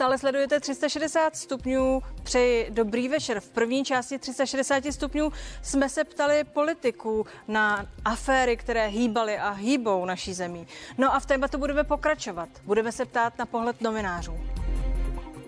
Stále 0.00 0.18
sledujete 0.18 0.60
360 0.60 1.36
stupňů. 1.36 2.02
Přeji 2.22 2.70
dobrý 2.70 3.08
večer. 3.08 3.40
V 3.40 3.48
první 3.48 3.84
části 3.84 4.18
360 4.18 4.84
stupňů 4.90 5.32
jsme 5.62 5.88
se 5.88 6.04
ptali 6.04 6.44
politiků 6.44 7.26
na 7.48 7.86
aféry, 8.04 8.56
které 8.56 8.86
hýbaly 8.86 9.38
a 9.38 9.50
hýbou 9.50 10.04
naší 10.04 10.34
zemí. 10.34 10.66
No 10.98 11.14
a 11.14 11.20
v 11.20 11.26
tématu 11.26 11.58
budeme 11.58 11.84
pokračovat. 11.84 12.48
Budeme 12.64 12.92
se 12.92 13.04
ptát 13.04 13.38
na 13.38 13.46
pohled 13.46 13.80
novinářů. 13.80 14.32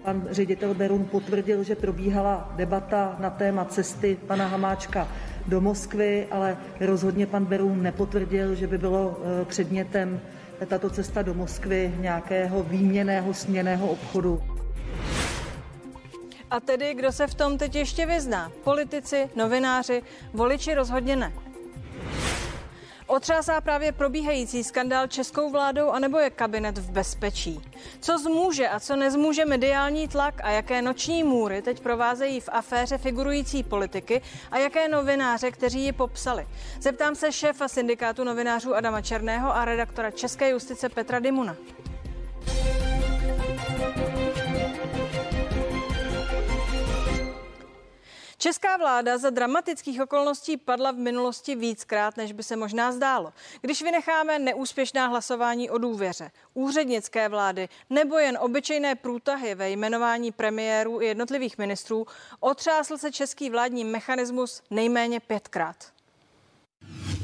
Pan 0.02 0.29
ředitel 0.30 0.75
Berun 0.75 1.04
potvrdil, 1.04 1.62
že 1.62 1.76
probíhala 1.76 2.53
debata 2.57 3.16
na 3.18 3.30
téma 3.30 3.64
cesty 3.64 4.18
pana 4.26 4.46
Hamáčka 4.46 5.08
do 5.46 5.61
Moskvy, 5.61 6.26
ale 6.30 6.57
rozhodně 6.80 7.26
pan 7.26 7.44
Berun 7.44 7.82
nepotvrdil, 7.82 8.54
že 8.54 8.66
by 8.66 8.79
bylo 8.79 9.21
eh, 9.21 9.44
předmětem 9.44 10.21
tato 10.66 10.90
cesta 10.90 11.22
do 11.22 11.34
Moskvy 11.34 11.94
nějakého 11.98 12.62
výměného 12.62 13.34
směného 13.34 13.86
obchodu. 13.86 14.43
A 16.50 16.61
tedy, 16.61 16.94
kdo 16.94 17.12
se 17.12 17.26
v 17.26 17.35
tom 17.35 17.58
teď 17.58 17.75
ještě 17.75 18.07
vyzná? 18.07 18.52
Politici, 18.64 19.30
novináři, 19.36 20.02
voliči 20.32 20.75
rozhodně 20.75 21.16
ne. 21.16 21.32
Otřásá 23.12 23.61
právě 23.61 23.93
probíhající 23.93 24.64
skandál 24.64 25.07
českou 25.07 25.50
vládou, 25.50 25.90
anebo 25.90 26.18
je 26.18 26.30
kabinet 26.30 26.79
v 26.79 26.90
bezpečí? 26.90 27.61
Co 28.00 28.18
zmůže 28.18 28.68
a 28.68 28.80
co 28.80 28.96
nezmůže 28.96 29.44
mediální 29.44 30.08
tlak 30.08 30.40
a 30.44 30.50
jaké 30.50 30.82
noční 30.82 31.25
můry 31.25 31.62
teď 31.62 31.80
provázejí 31.80 32.41
v 32.41 32.48
aféře 32.52 32.98
figurující 32.98 33.62
politiky 33.62 34.22
a 34.50 34.58
jaké 34.58 34.88
novináře, 34.88 35.50
kteří 35.50 35.80
ji 35.80 35.92
popsali? 35.92 36.47
Zeptám 36.80 37.14
se 37.14 37.33
šéfa 37.33 37.68
syndikátu 37.68 38.24
novinářů 38.24 38.74
Adama 38.74 39.00
Černého 39.00 39.56
a 39.56 39.64
redaktora 39.64 40.10
České 40.10 40.50
justice 40.50 40.88
Petra 40.88 41.18
Dimuna. 41.18 41.56
Česká 48.42 48.76
vláda 48.76 49.18
za 49.18 49.30
dramatických 49.30 50.00
okolností 50.00 50.56
padla 50.56 50.90
v 50.90 50.96
minulosti 50.96 51.54
víckrát, 51.54 52.16
než 52.16 52.32
by 52.32 52.42
se 52.42 52.56
možná 52.56 52.92
zdálo. 52.92 53.32
Když 53.60 53.82
vynecháme 53.82 54.38
neúspěšná 54.38 55.06
hlasování 55.06 55.70
o 55.70 55.78
důvěře, 55.78 56.30
úřednické 56.54 57.28
vlády 57.28 57.68
nebo 57.90 58.18
jen 58.18 58.38
obyčejné 58.40 58.94
průtahy 58.94 59.54
ve 59.54 59.70
jmenování 59.70 60.32
premiérů 60.32 61.02
i 61.02 61.06
jednotlivých 61.06 61.58
ministrů, 61.58 62.06
otřásl 62.40 62.98
se 62.98 63.12
český 63.12 63.50
vládní 63.50 63.84
mechanismus 63.84 64.62
nejméně 64.70 65.20
pětkrát. 65.20 65.77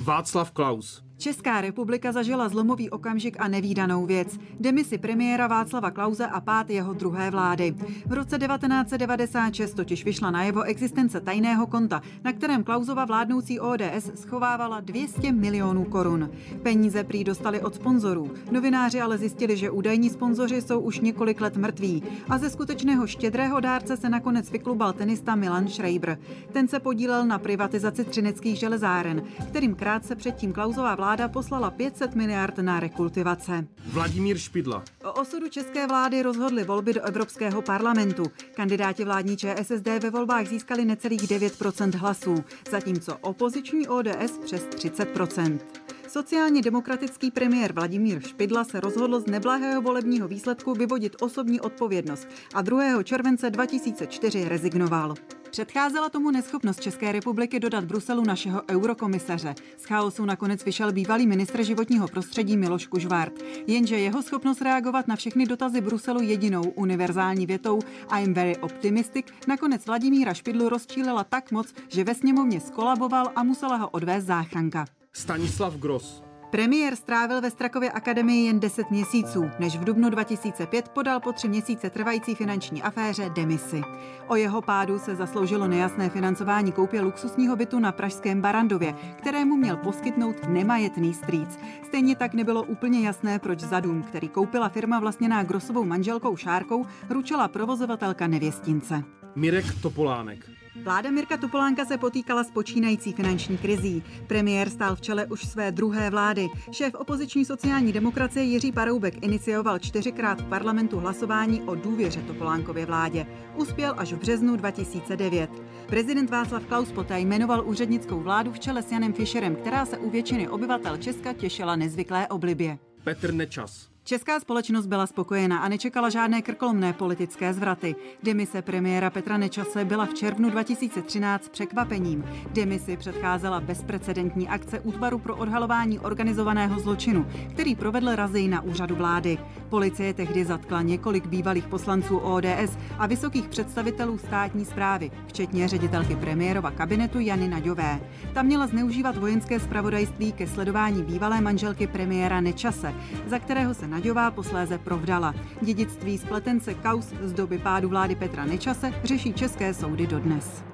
Václav 0.02 0.50
Klaus. 0.50 1.07
Česká 1.18 1.60
republika 1.60 2.12
zažila 2.12 2.48
zlomový 2.48 2.90
okamžik 2.90 3.36
a 3.40 3.48
nevýdanou 3.48 4.06
věc. 4.06 4.38
Demisi 4.60 4.98
premiéra 4.98 5.46
Václava 5.46 5.90
Klauze 5.90 6.26
a 6.26 6.40
pát 6.40 6.70
jeho 6.70 6.94
druhé 6.94 7.30
vlády. 7.30 7.74
V 8.06 8.12
roce 8.12 8.38
1996 8.38 9.74
totiž 9.74 10.04
vyšla 10.04 10.30
najevo 10.30 10.62
existence 10.62 11.20
tajného 11.20 11.66
konta, 11.66 12.02
na 12.24 12.32
kterém 12.32 12.64
Klauzova 12.64 13.04
vládnoucí 13.04 13.60
ODS 13.60 14.10
schovávala 14.14 14.80
200 14.80 15.32
milionů 15.32 15.84
korun. 15.84 16.30
Peníze 16.62 17.04
prý 17.04 17.24
dostali 17.24 17.60
od 17.60 17.74
sponzorů. 17.74 18.30
Novináři 18.50 19.00
ale 19.00 19.18
zjistili, 19.18 19.56
že 19.56 19.70
údajní 19.70 20.10
sponzoři 20.10 20.62
jsou 20.62 20.80
už 20.80 21.00
několik 21.00 21.40
let 21.40 21.56
mrtví. 21.56 22.02
A 22.28 22.38
ze 22.38 22.50
skutečného 22.50 23.06
štědrého 23.06 23.60
dárce 23.60 23.96
se 23.96 24.08
nakonec 24.08 24.50
vyklubal 24.50 24.92
tenista 24.92 25.34
Milan 25.34 25.68
Schreiber. 25.68 26.18
Ten 26.52 26.68
se 26.68 26.80
podílel 26.80 27.26
na 27.26 27.38
privatizaci 27.38 28.04
třineckých 28.04 28.58
železáren, 28.58 29.22
kterým 29.48 29.74
krátce 29.74 30.16
předtím 30.16 30.52
Klauzová 30.52 30.94
vláda 30.94 31.07
vláda 31.08 31.28
poslala 31.28 31.70
500 31.70 32.14
miliard 32.14 32.58
na 32.58 32.80
rekultivace. 32.80 33.66
Vladimír 33.86 34.38
Špidla. 34.38 34.84
O 35.04 35.12
osudu 35.12 35.48
české 35.48 35.86
vlády 35.86 36.22
rozhodly 36.22 36.64
volby 36.64 36.92
do 36.92 37.02
Evropského 37.02 37.62
parlamentu. 37.62 38.22
Kandidáti 38.54 39.04
vládní 39.04 39.36
ČSSD 39.36 39.86
ve 40.02 40.10
volbách 40.10 40.46
získali 40.46 40.84
necelých 40.84 41.22
9% 41.22 41.98
hlasů, 41.98 42.44
zatímco 42.70 43.16
opoziční 43.20 43.88
ODS 43.88 44.38
přes 44.44 44.62
30%. 44.62 45.58
Sociálně 46.08 46.62
demokratický 46.62 47.30
premiér 47.30 47.72
Vladimír 47.72 48.20
Špidla 48.20 48.64
se 48.64 48.80
rozhodl 48.80 49.20
z 49.20 49.26
neblahého 49.26 49.82
volebního 49.82 50.28
výsledku 50.28 50.74
vyvodit 50.74 51.16
osobní 51.22 51.60
odpovědnost 51.60 52.28
a 52.54 52.62
2. 52.62 53.02
července 53.02 53.50
2004 53.50 54.48
rezignoval. 54.48 55.14
Předcházela 55.50 56.08
tomu 56.08 56.30
neschopnost 56.30 56.80
České 56.80 57.12
republiky 57.12 57.60
dodat 57.60 57.84
Bruselu 57.84 58.24
našeho 58.24 58.62
eurokomisaře. 58.70 59.54
Z 59.76 59.84
chaosu 59.84 60.24
nakonec 60.24 60.64
vyšel 60.64 60.92
bývalý 60.92 61.26
ministr 61.26 61.62
životního 61.62 62.08
prostředí 62.08 62.56
Miloš 62.56 62.86
Kužvart. 62.86 63.32
Jenže 63.66 63.98
jeho 63.98 64.22
schopnost 64.22 64.62
reagovat 64.62 65.08
na 65.08 65.16
všechny 65.16 65.46
dotazy 65.46 65.80
Bruselu 65.80 66.22
jedinou 66.22 66.62
univerzální 66.62 67.46
větou 67.46 67.78
I'm 68.18 68.34
very 68.34 68.56
optimistic 68.56 69.26
nakonec 69.48 69.86
Vladimíra 69.86 70.34
Špidlu 70.34 70.68
rozčílila 70.68 71.24
tak 71.24 71.52
moc, 71.52 71.74
že 71.88 72.04
ve 72.04 72.14
sněmovně 72.14 72.60
skolaboval 72.60 73.32
a 73.36 73.42
musela 73.42 73.76
ho 73.76 73.88
odvést 73.88 74.24
záchranka. 74.24 74.84
Stanislav 75.12 75.76
Gross. 75.76 76.22
Premiér 76.50 76.96
strávil 76.96 77.40
ve 77.40 77.50
Strakově 77.50 77.90
akademii 77.90 78.46
jen 78.46 78.60
10 78.60 78.90
měsíců, 78.90 79.50
než 79.58 79.76
v 79.76 79.84
dubnu 79.84 80.10
2005 80.10 80.88
podal 80.88 81.20
po 81.20 81.32
tři 81.32 81.48
měsíce 81.48 81.90
trvající 81.90 82.34
finanční 82.34 82.82
aféře 82.82 83.30
demisi. 83.34 83.82
O 84.28 84.36
jeho 84.36 84.62
pádu 84.62 84.98
se 84.98 85.16
zasloužilo 85.16 85.68
nejasné 85.68 86.10
financování 86.10 86.72
koupě 86.72 87.00
luxusního 87.00 87.56
bytu 87.56 87.78
na 87.78 87.92
pražském 87.92 88.40
Barandově, 88.40 88.94
kterému 89.18 89.56
měl 89.56 89.76
poskytnout 89.76 90.36
nemajetný 90.48 91.14
strýc. 91.14 91.58
Stejně 91.86 92.16
tak 92.16 92.34
nebylo 92.34 92.62
úplně 92.62 93.00
jasné, 93.00 93.38
proč 93.38 93.60
za 93.60 93.80
dům, 93.80 94.02
který 94.02 94.28
koupila 94.28 94.68
firma 94.68 95.00
vlastněná 95.00 95.42
Grosovou 95.42 95.84
manželkou 95.84 96.36
Šárkou, 96.36 96.86
ručila 97.10 97.48
provozovatelka 97.48 98.26
nevěstince. 98.26 99.04
Mirek 99.34 99.66
Topolánek. 99.82 100.57
Vláda 100.84 101.10
Mirka 101.10 101.36
Topolánka 101.36 101.84
se 101.84 101.98
potýkala 101.98 102.44
s 102.44 102.50
počínající 102.50 103.12
finanční 103.12 103.58
krizí. 103.58 104.02
Premiér 104.26 104.70
stál 104.70 104.96
v 104.96 105.00
čele 105.00 105.26
už 105.26 105.44
své 105.44 105.72
druhé 105.72 106.10
vlády. 106.10 106.48
Šéf 106.70 106.94
opoziční 106.94 107.44
sociální 107.44 107.92
demokracie 107.92 108.44
Jiří 108.44 108.72
Paroubek 108.72 109.24
inicioval 109.24 109.78
čtyřikrát 109.78 110.40
v 110.40 110.48
parlamentu 110.48 110.98
hlasování 110.98 111.62
o 111.62 111.74
důvěře 111.74 112.22
Topolánkově 112.22 112.86
vládě. 112.86 113.26
Uspěl 113.56 113.94
až 113.96 114.12
v 114.12 114.18
březnu 114.18 114.56
2009. 114.56 115.50
Prezident 115.86 116.30
Václav 116.30 116.66
Klaus 116.66 116.92
poté 116.92 117.20
jmenoval 117.20 117.68
úřednickou 117.68 118.20
vládu 118.20 118.52
v 118.52 118.60
čele 118.60 118.82
s 118.82 118.92
Janem 118.92 119.12
Fischerem, 119.12 119.56
která 119.56 119.86
se 119.86 119.98
u 119.98 120.10
většiny 120.10 120.48
obyvatel 120.48 120.96
Česka 120.96 121.32
těšila 121.32 121.76
nezvyklé 121.76 122.28
oblibě. 122.28 122.78
Petr 123.04 123.34
Nečas. 123.34 123.88
Česká 124.08 124.40
společnost 124.40 124.86
byla 124.86 125.06
spokojená 125.06 125.58
a 125.58 125.68
nečekala 125.68 126.08
žádné 126.08 126.42
krkolomné 126.42 126.92
politické 126.92 127.54
zvraty. 127.54 127.96
Demise 128.22 128.62
premiéra 128.62 129.10
Petra 129.10 129.36
Nečase 129.38 129.84
byla 129.84 130.06
v 130.06 130.14
červnu 130.14 130.50
2013 130.50 131.48
překvapením. 131.48 132.24
Demisi 132.52 132.96
předcházela 132.96 133.60
bezprecedentní 133.60 134.48
akce 134.48 134.80
útvaru 134.80 135.18
pro 135.18 135.36
odhalování 135.36 135.98
organizovaného 135.98 136.80
zločinu, 136.80 137.26
který 137.50 137.74
provedl 137.74 138.16
razy 138.16 138.48
na 138.48 138.60
úřadu 138.60 138.96
vlády. 138.96 139.38
Policie 139.68 140.14
tehdy 140.14 140.44
zatkla 140.44 140.82
několik 140.82 141.26
bývalých 141.26 141.68
poslanců 141.68 142.18
ODS 142.18 142.78
a 142.98 143.06
vysokých 143.06 143.48
představitelů 143.48 144.18
státní 144.18 144.64
zprávy, 144.64 145.10
včetně 145.26 145.68
ředitelky 145.68 146.16
premiérova 146.16 146.70
kabinetu 146.70 147.20
Jany 147.20 147.48
Naďové. 147.48 148.00
Ta 148.34 148.42
měla 148.42 148.66
zneužívat 148.66 149.16
vojenské 149.16 149.60
spravodajství 149.60 150.32
ke 150.32 150.46
sledování 150.46 151.02
bývalé 151.02 151.40
manželky 151.40 151.86
premiéra 151.86 152.40
Nečase, 152.40 152.94
za 153.26 153.38
kterého 153.38 153.74
se 153.74 153.97
Naďová 153.98 154.30
posléze 154.30 154.78
provdala. 154.78 155.34
Dědictví 155.60 156.18
spletence 156.18 156.74
kaus 156.74 157.14
z 157.22 157.32
doby 157.32 157.58
pádu 157.58 157.88
vlády 157.88 158.14
Petra 158.14 158.44
Nečase 158.44 158.92
řeší 159.04 159.32
české 159.32 159.74
soudy 159.74 160.06
dodnes. 160.06 160.64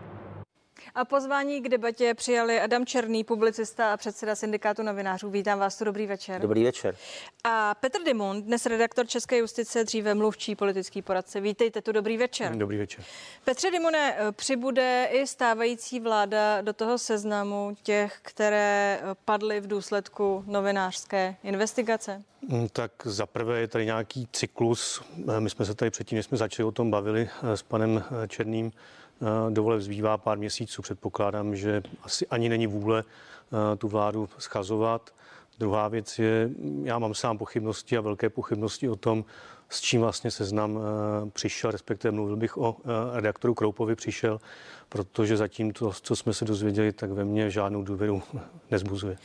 A 0.97 1.05
pozvání 1.05 1.60
k 1.60 1.69
debatě 1.69 2.14
přijali 2.14 2.61
Adam 2.61 2.87
Černý, 2.87 3.25
publicista 3.25 3.93
a 3.93 3.96
předseda 3.96 4.35
syndikátu 4.35 4.82
novinářů. 4.82 5.31
Vítám 5.31 5.58
vás 5.58 5.79
tu, 5.79 5.85
dobrý 5.85 6.06
večer. 6.06 6.41
Dobrý 6.41 6.64
večer. 6.64 6.96
A 7.44 7.75
Petr 7.75 8.02
Dimon, 8.05 8.43
dnes 8.43 8.67
redaktor 8.67 9.06
České 9.06 9.38
justice, 9.38 9.85
dříve 9.85 10.14
mluvčí 10.14 10.56
politický 10.56 11.02
poradce. 11.02 11.41
Vítejte 11.41 11.82
tu, 11.82 11.93
dobrý 11.93 12.17
večer. 12.17 12.56
Dobrý 12.56 12.79
večer. 12.79 13.05
Petře 13.44 13.70
Dimone, 13.70 14.17
přibude 14.32 15.08
i 15.11 15.26
stávající 15.26 16.00
vláda 16.00 16.61
do 16.61 16.73
toho 16.73 16.99
seznamu 16.99 17.76
těch, 17.82 18.19
které 18.23 19.00
padly 19.25 19.61
v 19.61 19.67
důsledku 19.67 20.44
novinářské 20.47 21.37
investigace? 21.43 22.23
Mm, 22.49 22.69
tak 22.69 22.93
za 23.05 23.26
prvé 23.26 23.61
je 23.61 23.69
tady 23.69 23.87
nějaký 23.87 24.29
cyklus. 24.32 25.02
My 25.38 25.50
jsme 25.50 25.64
se 25.64 25.75
tady 25.75 25.90
předtím, 25.90 26.17
než 26.17 26.26
jsme 26.26 26.38
začali 26.38 26.67
o 26.67 26.73
tom 26.73 26.90
bavili 26.90 27.31
s 27.43 27.62
panem 27.62 28.05
Černým, 28.29 28.73
Eh, 28.76 29.03
dovole 29.50 29.81
zbývá 29.81 30.19
pár 30.19 30.38
měsíců. 30.38 30.82
Předpokládám, 30.82 31.56
že 31.56 31.82
asi 32.03 32.26
ani 32.26 32.49
není 32.49 32.67
vůle 32.67 33.05
eh, 33.05 33.76
tu 33.76 33.88
vládu 33.88 34.29
schazovat. 34.38 35.11
Druhá 35.59 35.88
věc 35.88 36.19
je, 36.19 36.50
já 36.82 36.99
mám 36.99 37.15
sám 37.15 37.38
pochybnosti 37.38 37.97
a 37.97 38.00
velké 38.00 38.31
pochybnosti 38.31 38.88
o 38.88 38.97
tom, 38.97 39.25
s 39.69 39.81
čím 39.81 40.00
vlastně 40.00 40.31
seznam 40.31 40.79
eh, 40.79 41.31
přišel, 41.31 41.71
respektive 41.71 42.12
mluvil 42.12 42.37
bych 42.37 42.56
o 42.59 42.76
redaktoru 43.12 43.55
Kroupovi 43.55 43.97
přišel, 43.97 44.41
protože 44.88 45.37
zatím 45.37 45.73
to, 45.73 45.93
co 45.93 46.17
jsme 46.17 46.32
se 46.32 46.44
dozvěděli, 46.44 46.93
tak 46.93 47.11
ve 47.11 47.25
mně 47.25 47.50
žádnou 47.50 47.82
důvěru 47.82 48.23
nezbuzuje. 48.71 49.17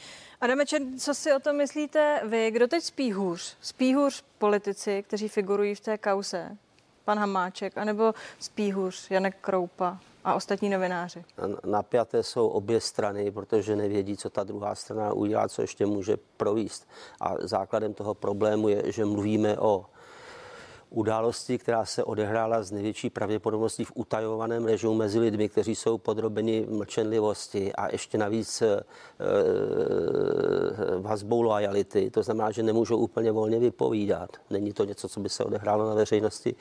Adame 0.42 0.66
Čern, 0.66 1.00
co 1.00 1.13
si 1.13 1.34
o 1.34 1.40
tom 1.40 1.57
myslíte 1.57 2.22
vy? 2.25 2.51
Kdo 2.51 2.68
teď 2.68 2.84
spí 2.84 3.12
hůř? 3.12 3.57
Spí 3.62 3.94
hůř 3.94 4.24
politici, 4.38 5.04
kteří 5.07 5.28
figurují 5.28 5.75
v 5.75 5.80
té 5.80 5.98
kause? 5.98 6.57
Pan 7.09 7.19
Hamáček, 7.19 7.77
anebo 7.77 8.13
spí 8.39 8.71
hůř 8.71 9.11
Janek 9.11 9.35
Kroupa 9.41 9.97
a 10.23 10.33
ostatní 10.33 10.69
novináři? 10.69 11.23
Napjaté 11.65 12.23
jsou 12.23 12.47
obě 12.47 12.81
strany, 12.81 13.31
protože 13.31 13.75
nevědí, 13.75 14.17
co 14.17 14.29
ta 14.29 14.44
druhá 14.44 14.75
strana 14.75 15.13
udělá, 15.13 15.47
co 15.47 15.61
ještě 15.61 15.85
může 15.85 16.17
províst. 16.38 16.88
A 17.21 17.33
základem 17.39 17.94
toho 17.94 18.13
problému 18.13 18.69
je, 18.69 18.91
že 18.91 19.06
mluvíme 19.06 19.59
o 19.59 19.85
události, 20.89 21.57
která 21.57 21.86
se 21.86 22.03
odehrála 22.03 22.63
z 22.63 22.71
největší 22.71 23.09
pravděpodobností 23.09 23.86
v 23.86 23.91
utajovaném 23.95 24.65
režimu 24.65 24.94
mezi 24.94 25.19
lidmi, 25.19 25.50
kteří 25.50 25.75
jsou 25.75 25.97
podrobeni 25.97 26.68
mlčenlivosti 26.69 27.74
a 27.74 27.91
ještě 27.91 28.18
navíc 28.18 28.62
e, 28.62 28.83
vazbou 31.00 31.41
lojality. 31.41 32.12
To 32.12 32.24
znamená, 32.24 32.51
že 32.51 32.63
nemůžou 32.63 32.97
úplně 32.97 33.31
volně 33.31 33.59
vypovídat. 33.59 34.30
Není 34.50 34.74
to 34.74 34.86
něco, 34.86 35.09
co 35.09 35.19
by 35.19 35.30
se 35.30 35.44
odehrálo 35.44 35.89
na 35.89 35.94
veřejnosti, 35.94 36.56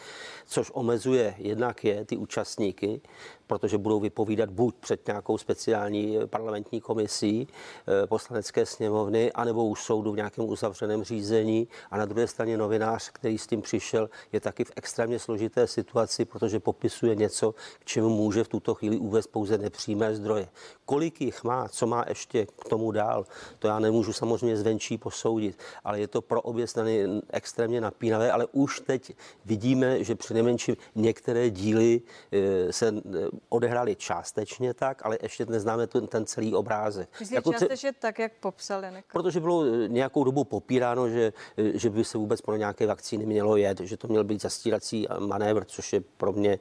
což 0.46 0.70
omezuje 0.74 1.34
jednak 1.38 1.84
je 1.84 2.04
ty 2.04 2.16
účastníky, 2.16 3.00
protože 3.46 3.78
budou 3.78 4.00
vypovídat 4.00 4.50
buď 4.50 4.74
před 4.80 5.06
nějakou 5.06 5.38
speciální 5.38 6.18
parlamentní 6.26 6.80
komisí 6.80 7.48
eh, 7.48 8.06
poslanecké 8.06 8.66
sněmovny, 8.66 9.32
anebo 9.32 9.64
u 9.64 9.74
soudu 9.74 10.12
v 10.12 10.16
nějakém 10.16 10.44
uzavřeném 10.44 11.04
řízení. 11.04 11.68
A 11.90 11.98
na 11.98 12.04
druhé 12.04 12.26
straně 12.26 12.56
novinář, 12.56 13.10
který 13.10 13.38
s 13.38 13.46
tím 13.46 13.62
přišel, 13.62 14.10
je 14.32 14.40
taky 14.40 14.64
v 14.64 14.72
extrémně 14.76 15.18
složité 15.18 15.66
situaci, 15.66 16.24
protože 16.24 16.60
popisuje 16.60 17.14
něco, 17.14 17.54
k 17.78 17.84
čemu 17.84 18.08
může 18.08 18.44
v 18.44 18.48
tuto 18.48 18.74
chvíli 18.74 18.96
uvést 18.96 19.26
pouze 19.26 19.58
nepřímé 19.58 20.14
zdroje. 20.14 20.48
Kolik 20.84 21.20
jich 21.20 21.44
má, 21.44 21.68
co 21.68 21.86
má 21.86 22.04
ještě 22.08 22.46
k 22.46 22.68
tomu 22.68 22.92
dál, 22.92 23.26
to 23.58 23.68
já 23.68 23.78
nemůžu 23.78 24.12
samozřejmě 24.12 24.56
zvenčí 24.56 24.98
posoudit, 24.98 25.58
ale 25.84 26.00
je 26.00 26.08
to 26.08 26.22
pro 26.22 26.42
obě 26.42 26.66
strany 26.66 27.06
extrémně 27.30 27.80
napínavé, 27.80 28.32
ale 28.32 28.46
už 28.52 28.80
teď 28.80 29.16
vidíme, 29.44 30.04
že 30.04 30.14
přinejmenším 30.14 30.76
některé 30.94 31.50
díly 31.50 32.00
eh, 32.32 32.72
se 32.72 32.88
eh, 32.88 33.28
odehrály 33.48 33.96
částečně 33.96 34.74
tak, 34.74 35.06
ale 35.06 35.18
ještě 35.22 35.46
neznáme 35.46 35.86
ten, 35.86 36.06
ten 36.06 36.26
celý 36.26 36.54
obrázek. 36.54 37.08
Myslíte 37.20 37.34
jako 37.34 37.52
částečně 37.52 37.92
tak, 37.92 38.18
jak 38.18 38.32
popsal 38.40 38.84
Janek? 38.84 39.04
Protože 39.12 39.40
bylo 39.40 39.64
eh, 39.64 39.88
nějakou 39.88 40.24
dobu 40.24 40.44
popíráno, 40.44 41.08
že, 41.08 41.32
že 41.56 41.90
by 41.90 42.04
se 42.04 42.18
vůbec 42.18 42.40
pro 42.40 42.56
nějaké 42.56 42.86
vakcíny 42.86 43.26
mělo 43.26 43.56
jet, 43.56 43.80
že 43.80 43.96
to 43.96 44.07
měl 44.08 44.24
být 44.24 44.42
zastírací 44.42 45.06
manévr, 45.18 45.64
což 45.64 45.92
je 45.92 46.00
pro 46.00 46.32
mě, 46.32 46.58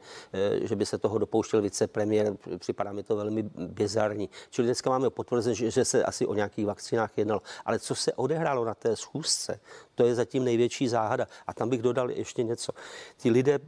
že 0.62 0.76
by 0.76 0.86
se 0.86 0.98
toho 0.98 1.18
dopouštěl 1.18 1.62
vicepremiér, 1.62 2.38
připadá 2.58 2.94
mi 2.94 3.04
to 3.04 3.16
velmi 3.16 3.44
bizarní. 3.58 4.30
Čili 4.50 4.68
dneska 4.68 4.90
máme 4.90 5.10
potvrzení, 5.10 5.56
že, 5.56 5.86
se 5.86 6.04
asi 6.04 6.26
o 6.26 6.34
nějakých 6.34 6.66
vakcínách 6.66 7.18
jednalo. 7.18 7.42
Ale 7.66 7.80
co 7.80 7.96
se 7.96 8.14
odehrálo 8.14 8.66
na 8.66 8.74
té 8.74 8.96
schůzce, 8.96 9.60
to 9.96 10.04
je 10.04 10.16
zatím 10.16 10.44
největší 10.44 10.88
záhada. 10.88 11.28
A 11.48 11.54
tam 11.54 11.70
bych 11.70 11.82
dodal 11.82 12.12
ještě 12.12 12.44
něco. 12.44 12.72
Ti 13.18 13.32
lidé, 13.32 13.60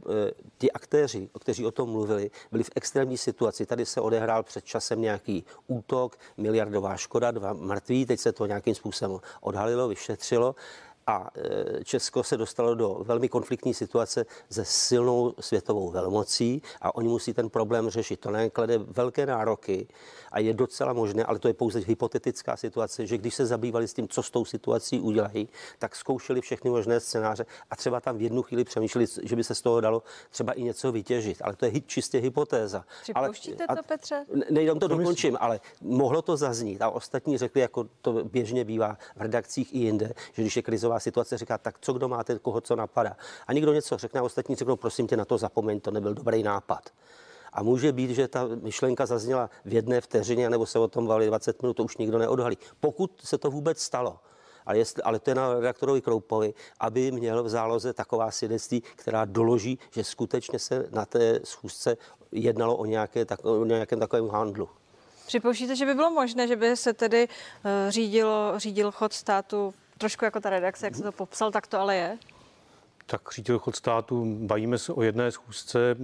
ti 0.58 0.72
aktéři, 0.72 1.28
kteří 1.40 1.66
o 1.66 1.70
tom 1.70 1.90
mluvili, 1.90 2.30
byli 2.52 2.64
v 2.64 2.70
extrémní 2.74 3.18
situaci. 3.18 3.66
Tady 3.66 3.86
se 3.86 4.00
odehrál 4.00 4.42
před 4.42 4.64
časem 4.64 5.00
nějaký 5.00 5.44
útok, 5.66 6.16
miliardová 6.36 6.96
škoda, 6.96 7.30
dva 7.30 7.52
mrtví, 7.52 8.06
teď 8.06 8.20
se 8.20 8.32
to 8.32 8.46
nějakým 8.46 8.74
způsobem 8.74 9.20
odhalilo, 9.40 9.88
vyšetřilo 9.88 10.54
a 11.10 11.30
e, 11.80 11.84
Česko 11.84 12.22
se 12.22 12.36
dostalo 12.36 12.74
do 12.74 13.00
velmi 13.02 13.28
konfliktní 13.28 13.74
situace 13.74 14.26
se 14.50 14.64
silnou 14.64 15.34
světovou 15.40 15.90
velmocí 15.90 16.62
a 16.80 16.94
oni 16.94 17.08
musí 17.08 17.34
ten 17.34 17.50
problém 17.50 17.90
řešit. 17.90 18.20
To 18.20 18.30
klade 18.52 18.78
velké 18.78 19.26
nároky 19.26 19.88
a 20.32 20.38
je 20.40 20.54
docela 20.54 20.92
možné, 20.92 21.24
ale 21.24 21.38
to 21.38 21.48
je 21.48 21.54
pouze 21.54 21.78
hypotetická 21.78 22.56
situace, 22.56 23.06
že 23.06 23.18
když 23.18 23.34
se 23.34 23.46
zabývali 23.46 23.88
s 23.88 23.94
tím, 23.94 24.08
co 24.08 24.22
s 24.22 24.30
tou 24.30 24.44
situací 24.44 25.00
udělají, 25.00 25.48
tak 25.78 25.96
zkoušeli 25.96 26.40
všechny 26.40 26.70
možné 26.70 27.00
scénáře 27.00 27.46
a 27.70 27.76
třeba 27.76 28.00
tam 28.00 28.18
v 28.18 28.22
jednu 28.22 28.42
chvíli 28.42 28.64
přemýšleli, 28.64 29.06
že 29.22 29.36
by 29.36 29.44
se 29.44 29.54
z 29.54 29.62
toho 29.62 29.80
dalo 29.80 30.02
třeba 30.30 30.52
i 30.52 30.62
něco 30.62 30.92
vytěžit. 30.92 31.42
Ale 31.42 31.56
to 31.56 31.64
je 31.64 31.80
čistě 31.80 32.18
hypotéza. 32.18 32.84
Připouštíte 33.02 33.66
ale, 33.66 33.76
to, 33.76 33.82
Petře? 33.82 34.26
Nejdem 34.50 34.78
to 34.78 34.88
dokončím, 34.88 35.36
ale 35.40 35.60
mohlo 35.80 36.22
to 36.22 36.36
zaznít 36.36 36.82
a 36.82 36.90
ostatní 36.90 37.38
řekli, 37.38 37.60
jako 37.60 37.86
to 38.02 38.12
běžně 38.24 38.64
bývá 38.64 38.98
v 39.16 39.22
redakcích 39.22 39.74
i 39.74 39.78
jinde, 39.78 40.12
že 40.32 40.42
když 40.42 40.56
je 40.56 40.62
krizová 40.62 40.99
situace, 41.00 41.38
říká, 41.38 41.58
tak 41.58 41.78
co 41.80 41.92
kdo 41.92 42.08
máte, 42.08 42.38
koho 42.38 42.60
co 42.60 42.76
napadá. 42.76 43.16
A 43.46 43.52
někdo 43.52 43.72
něco 43.72 43.98
řekne 43.98 44.20
a 44.20 44.22
ostatní 44.22 44.56
řeknou, 44.56 44.76
prosím 44.76 45.06
tě, 45.06 45.16
na 45.16 45.24
to 45.24 45.38
zapomeň, 45.38 45.80
to 45.80 45.90
nebyl 45.90 46.14
dobrý 46.14 46.42
nápad. 46.42 46.90
A 47.52 47.62
může 47.62 47.92
být, 47.92 48.10
že 48.10 48.28
ta 48.28 48.48
myšlenka 48.62 49.06
zazněla 49.06 49.50
v 49.64 49.72
jedné 49.72 50.00
vteřině, 50.00 50.50
nebo 50.50 50.66
se 50.66 50.78
o 50.78 50.88
tom 50.88 51.06
vali 51.06 51.26
20 51.26 51.62
minut, 51.62 51.74
to 51.74 51.84
už 51.84 51.96
nikdo 51.96 52.18
neodhalí. 52.18 52.58
Pokud 52.80 53.20
se 53.24 53.38
to 53.38 53.50
vůbec 53.50 53.82
stalo, 53.82 54.18
ale, 54.66 54.78
jest, 54.78 55.00
ale 55.04 55.18
to 55.18 55.30
je 55.30 55.34
na 55.34 55.54
redaktorovi 55.54 56.00
Kroupovi, 56.00 56.54
aby 56.80 57.10
měl 57.10 57.44
v 57.44 57.48
záloze 57.48 57.92
taková 57.92 58.30
svědectví, 58.30 58.82
která 58.96 59.24
doloží, 59.24 59.78
že 59.90 60.04
skutečně 60.04 60.58
se 60.58 60.86
na 60.90 61.06
té 61.06 61.40
schůzce 61.44 61.96
jednalo 62.32 62.76
o, 62.76 62.84
nějaké, 62.84 63.24
tak, 63.24 63.44
o 63.44 63.64
nějakém 63.64 64.00
takovém 64.00 64.28
handlu. 64.28 64.68
Připouštíte, 65.26 65.76
že 65.76 65.86
by 65.86 65.94
bylo 65.94 66.10
možné, 66.10 66.48
že 66.48 66.56
by 66.56 66.76
se 66.76 66.92
tedy 66.92 67.28
uh, 67.28 67.90
řídilo, 67.90 68.52
řídil 68.56 68.90
chod 68.90 69.12
státu 69.12 69.74
trošku 70.00 70.24
jako 70.24 70.40
ta 70.40 70.50
redakce, 70.50 70.86
jak 70.86 70.94
se 70.94 71.02
to 71.02 71.12
popsal, 71.12 71.50
tak 71.50 71.66
to 71.66 71.80
ale 71.80 71.96
je? 71.96 72.18
Tak 73.06 73.20
řídil 73.34 73.58
chod 73.58 73.76
státu, 73.76 74.38
bavíme 74.46 74.78
se 74.78 74.92
o 74.92 75.02
jedné 75.02 75.30
schůzce, 75.30 75.96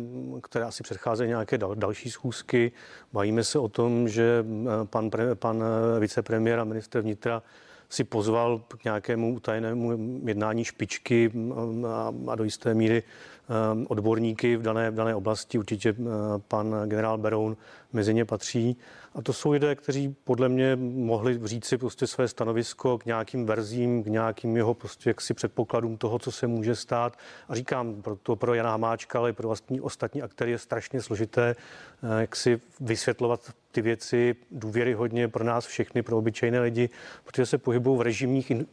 která 0.43 0.69
asi 0.69 0.83
předchází 0.83 1.27
nějaké 1.27 1.59
dal, 1.59 1.75
další 1.75 2.11
schůzky. 2.11 2.73
Bavíme 3.13 3.45
se 3.45 3.59
o 3.59 3.69
tom, 3.69 4.09
že 4.09 4.45
pan, 4.85 5.11
pre, 5.11 5.35
pan 5.35 5.65
vicepremiér 6.01 6.59
a 6.59 6.65
minister 6.65 7.03
vnitra 7.03 7.43
si 7.89 8.05
pozval 8.05 8.59
k 8.59 8.85
nějakému 8.85 9.35
utajenému 9.35 9.99
jednání 10.25 10.65
špičky 10.65 11.33
a, 11.87 12.13
a 12.33 12.35
do 12.35 12.45
jisté 12.45 12.75
míry 12.75 13.03
odborníky 13.89 14.57
v 14.57 14.63
dané, 14.63 14.91
v 14.91 14.95
dané 14.95 15.15
oblasti. 15.15 15.59
Určitě 15.59 15.95
pan 16.49 16.75
generál 16.87 17.19
Beroun 17.19 17.57
mezi 17.93 18.15
ně 18.15 18.25
patří. 18.25 18.77
A 19.17 19.23
to 19.23 19.33
jsou 19.33 19.51
lidé, 19.51 19.75
kteří 19.75 20.17
podle 20.25 20.49
mě 20.49 20.77
mohli 20.77 21.41
říct 21.45 21.65
si 21.65 21.79
prostě 21.79 22.07
své 22.07 22.29
stanovisko 22.29 22.99
k 22.99 23.05
nějakým 23.05 23.47
verzím, 23.47 24.03
k 24.05 24.07
nějakým 24.07 24.57
jeho 24.57 24.75
prostě 24.75 25.11
jaksi 25.11 25.35
předpokladům 25.35 25.97
toho, 25.97 26.19
co 26.19 26.33
se 26.33 26.47
může 26.47 26.75
stát. 26.75 27.19
A 27.49 27.55
říkám, 27.55 28.03
pro 28.03 28.17
to 28.17 28.37
pro 28.37 28.55
Jana 28.55 28.71
Hamáčka, 28.71 29.19
ale 29.19 29.31
i 29.31 29.33
pro 29.33 29.49
vlastní 29.49 29.81
ostatní 29.81 30.23
aktéry 30.23 30.51
je 30.51 30.59
strašně 30.59 31.03
složité, 31.03 31.57
eh, 32.03 32.21
jak 32.21 32.37
si 32.37 32.61
vysvětlovat 32.81 33.53
ty 33.77 33.83
věci 33.83 34.37
důvěryhodně 34.51 35.29
pro 35.29 35.45
nás 35.45 35.67
všechny, 35.67 36.03
pro 36.03 36.19
obyčejné 36.19 36.61
lidi, 36.61 36.89
protože 37.25 37.47
se 37.47 37.59
pohybují 37.59 37.99
v 37.99 38.01
režimních 38.01 38.51
in, 38.51 38.67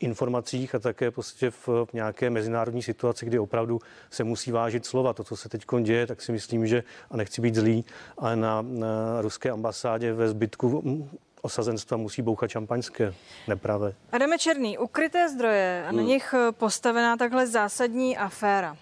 informacích 0.00 0.74
a 0.74 0.78
také 0.78 1.10
prostě 1.10 1.50
v, 1.50 1.68
v 1.68 1.92
nějaké 1.92 2.30
mezinárodní 2.30 2.82
situaci, 2.82 3.26
kdy 3.26 3.38
opravdu 3.38 3.80
se 4.10 4.24
musí 4.24 4.50
vážit 4.50 4.86
slova. 4.86 5.12
To, 5.12 5.24
co 5.24 5.36
se 5.36 5.48
teď 5.48 5.62
děje, 5.82 6.06
tak 6.06 6.22
si 6.22 6.32
myslím, 6.32 6.66
že, 6.66 6.82
a 7.10 7.16
nechci 7.16 7.40
být 7.40 7.54
zlý, 7.54 7.84
ale 8.18 8.36
na, 8.36 8.62
na 8.62 9.22
ruské 9.22 9.50
ambasádě 9.50 10.12
ve 10.12 10.28
zbytku 10.28 11.08
osazenstva 11.42 11.96
musí 11.96 12.22
bouchat 12.22 12.50
šampaňské, 12.50 13.14
nepravé. 13.48 13.94
Adame 14.12 14.38
Černý, 14.38 14.78
ukryté 14.78 15.28
zdroje 15.28 15.84
a 15.88 15.92
na 15.92 15.98
hmm. 15.98 16.08
nich 16.08 16.34
postavená 16.50 17.16
takhle 17.16 17.46
zásadní 17.46 18.16
aféra. 18.16 18.76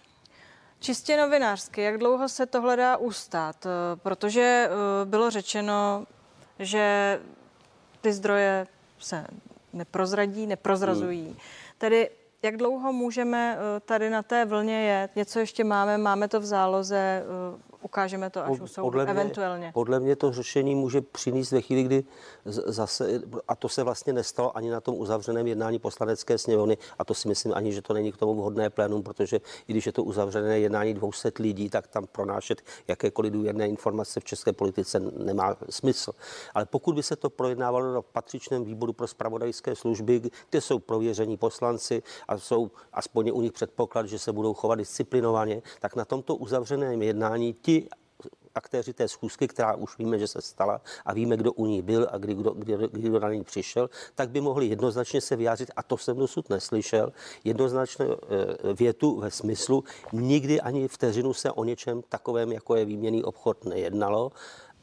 Čistě 0.80 1.16
novinářsky, 1.16 1.82
jak 1.82 1.98
dlouho 1.98 2.28
se 2.28 2.46
tohle 2.46 2.76
dá 2.76 2.96
ustát? 2.96 3.66
Protože 3.94 4.68
eh, 4.70 5.04
bylo 5.04 5.30
řečeno, 5.30 6.06
že 6.58 7.20
ty 8.00 8.12
zdroje 8.12 8.66
se 8.98 9.26
neprozradí, 9.72 10.46
neprozrazují. 10.46 11.24
Hmm. 11.24 11.36
Tedy 11.78 12.10
jak 12.42 12.56
dlouho 12.56 12.92
můžeme 12.92 13.58
eh, 13.58 13.80
tady 13.80 14.10
na 14.10 14.22
té 14.22 14.44
vlně 14.44 14.82
jet? 14.82 15.16
Něco 15.16 15.38
ještě 15.38 15.64
máme, 15.64 15.98
máme 15.98 16.28
to 16.28 16.40
v 16.40 16.44
záloze, 16.44 16.96
eh, 16.96 17.24
ukážeme 17.86 18.30
to 18.30 18.44
až 18.44 18.60
u 18.60 18.66
soudu, 18.66 18.86
podle 18.86 19.04
mě, 19.04 19.10
eventuálně. 19.10 19.70
Podle 19.74 20.00
mě 20.00 20.16
to 20.16 20.32
řešení 20.32 20.74
může 20.74 21.00
přinést 21.00 21.52
ve 21.52 21.60
chvíli, 21.60 21.82
kdy 21.82 22.04
zase, 22.44 23.22
a 23.48 23.56
to 23.56 23.68
se 23.68 23.82
vlastně 23.82 24.12
nestalo 24.12 24.56
ani 24.56 24.70
na 24.70 24.80
tom 24.80 24.94
uzavřeném 24.98 25.46
jednání 25.46 25.78
poslanecké 25.78 26.38
sněmovny, 26.38 26.78
a 26.98 27.04
to 27.04 27.14
si 27.14 27.28
myslím 27.28 27.52
ani, 27.54 27.72
že 27.72 27.82
to 27.82 27.94
není 27.94 28.12
k 28.12 28.16
tomu 28.16 28.34
vhodné 28.34 28.70
plénum, 28.70 29.02
protože 29.02 29.40
i 29.68 29.72
když 29.72 29.86
je 29.86 29.92
to 29.92 30.02
uzavřené 30.02 30.58
jednání 30.58 30.94
200 30.94 31.32
lidí, 31.38 31.70
tak 31.70 31.86
tam 31.86 32.06
pronášet 32.06 32.62
jakékoliv 32.88 33.32
důvěrné 33.32 33.68
informace 33.68 34.20
v 34.20 34.24
české 34.24 34.52
politice 34.52 35.00
nemá 35.00 35.56
smysl. 35.70 36.12
Ale 36.54 36.66
pokud 36.66 36.94
by 36.94 37.02
se 37.02 37.16
to 37.16 37.30
projednávalo 37.30 37.94
na 37.94 38.02
patřičném 38.02 38.64
výboru 38.64 38.92
pro 38.92 39.06
spravodajské 39.06 39.76
služby, 39.76 40.20
kde 40.50 40.60
jsou 40.60 40.78
prověření 40.78 41.36
poslanci 41.36 42.02
a 42.28 42.38
jsou 42.38 42.70
aspoň 42.92 43.30
u 43.34 43.40
nich 43.40 43.52
předpoklad, 43.52 44.06
že 44.06 44.18
se 44.18 44.32
budou 44.32 44.54
chovat 44.54 44.74
disciplinovaně, 44.74 45.62
tak 45.80 45.96
na 45.96 46.04
tomto 46.04 46.36
uzavřeném 46.36 47.02
jednání 47.02 47.54
ti 47.62 47.75
aktéři 48.56 48.92
té 48.92 49.08
schůzky, 49.08 49.48
která 49.48 49.74
už 49.74 49.98
víme, 49.98 50.18
že 50.18 50.26
se 50.26 50.42
stala 50.42 50.80
a 51.04 51.14
víme, 51.14 51.36
kdo 51.36 51.52
u 51.52 51.66
ní 51.66 51.82
byl 51.82 52.08
a 52.10 52.18
kdy 52.18 52.34
kdo, 52.34 52.50
kdy, 52.50 52.76
kdy 52.90 53.08
kdo 53.08 53.20
na 53.20 53.32
ní 53.32 53.44
přišel, 53.44 53.90
tak 54.14 54.30
by 54.30 54.40
mohli 54.40 54.66
jednoznačně 54.66 55.20
se 55.20 55.36
vyjádřit, 55.36 55.70
a 55.76 55.82
to 55.82 55.96
jsem 55.96 56.16
dosud 56.16 56.50
neslyšel, 56.50 57.12
jednoznačně 57.44 58.06
eh, 58.06 58.74
větu 58.74 59.20
ve 59.20 59.30
smyslu, 59.30 59.84
nikdy 60.12 60.60
ani 60.60 60.88
vteřinu 60.88 61.34
se 61.34 61.52
o 61.52 61.64
něčem 61.64 62.02
takovém, 62.08 62.52
jako 62.52 62.76
je 62.76 62.84
výměný 62.84 63.24
obchod, 63.24 63.64
nejednalo 63.64 64.32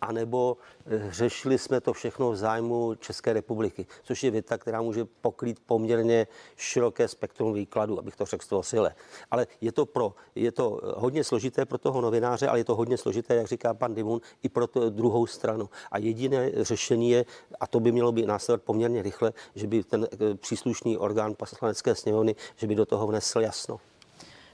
anebo 0.03 0.57
eh, 0.85 1.07
řešili 1.11 1.57
jsme 1.57 1.81
to 1.81 1.93
všechno 1.93 2.31
v 2.31 2.35
zájmu 2.35 2.95
České 2.95 3.33
republiky, 3.33 3.85
což 4.03 4.23
je 4.23 4.31
věta, 4.31 4.57
která 4.57 4.81
může 4.81 5.05
pokrýt 5.05 5.59
poměrně 5.65 6.27
široké 6.55 7.07
spektrum 7.07 7.53
výkladu, 7.53 7.99
abych 7.99 8.15
to 8.15 8.25
řekl 8.25 8.45
z 8.45 8.47
toho 8.47 8.63
sile. 8.63 8.95
Ale 9.31 9.47
je 9.61 9.71
to, 9.71 9.85
pro, 9.85 10.13
je 10.35 10.51
to 10.51 10.79
hodně 10.95 11.23
složité 11.23 11.65
pro 11.65 11.77
toho 11.77 12.01
novináře, 12.01 12.47
ale 12.47 12.59
je 12.59 12.63
to 12.63 12.75
hodně 12.75 12.97
složité, 12.97 13.35
jak 13.35 13.47
říká 13.47 13.73
pan 13.73 13.95
Dimun, 13.95 14.21
i 14.43 14.49
pro 14.49 14.67
tu 14.67 14.89
druhou 14.89 15.27
stranu. 15.27 15.69
A 15.91 15.97
jediné 15.97 16.51
řešení 16.63 17.09
je, 17.09 17.25
a 17.59 17.67
to 17.67 17.79
by 17.79 17.91
mělo 17.91 18.11
být 18.11 18.25
následovat 18.25 18.63
poměrně 18.63 19.01
rychle, 19.01 19.33
že 19.55 19.67
by 19.67 19.83
ten 19.83 20.07
eh, 20.11 20.35
příslušný 20.35 20.97
orgán 20.97 21.35
poslanecké 21.37 21.95
sněmovny, 21.95 22.35
že 22.55 22.67
by 22.67 22.75
do 22.75 22.85
toho 22.85 23.07
vnesl 23.07 23.39
jasno. 23.39 23.79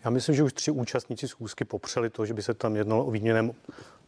Já 0.03 0.09
myslím, 0.09 0.35
že 0.35 0.43
už 0.43 0.53
tři 0.53 0.71
účastníci 0.71 1.27
schůzky 1.27 1.65
popřeli 1.65 2.09
to, 2.09 2.25
že 2.25 2.33
by 2.33 2.41
se 2.41 2.53
tam 2.53 2.75
jednalo 2.75 3.05
o 3.05 3.11
výměném 3.11 3.51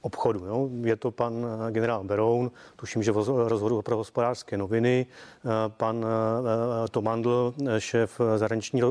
obchodu. 0.01 0.45
Jo. 0.45 0.69
Je 0.83 0.95
to 0.95 1.11
pan 1.11 1.45
eh, 1.67 1.71
generál 1.71 2.03
Beroun, 2.03 2.51
tuším, 2.75 3.03
že 3.03 3.11
v 3.11 3.47
rozhodu 3.47 3.81
pro 3.81 3.97
hospodářské 3.97 4.57
noviny, 4.57 5.05
eh, 5.05 5.49
pan 5.67 6.05
eh, 6.05 6.87
Tomandl, 6.87 7.53
šéf 7.77 8.21
zahraniční 8.35 8.81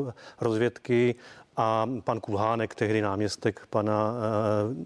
rozvědky 0.40 1.14
a 1.56 1.86
pan 2.04 2.20
Kulhánek, 2.20 2.74
tehdy 2.74 3.02
náměstek 3.02 3.66
pana 3.70 4.14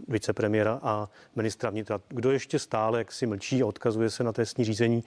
vicepremiéra 0.08 0.80
a 0.82 1.08
ministra 1.36 1.70
vnitra. 1.70 2.00
Kdo 2.08 2.30
ještě 2.30 2.58
stále 2.58 2.98
jak 2.98 3.12
si 3.12 3.26
mlčí 3.26 3.62
a 3.62 3.66
odkazuje 3.66 4.10
se 4.10 4.24
na 4.24 4.32
trestní 4.32 4.64
řízení, 4.64 5.04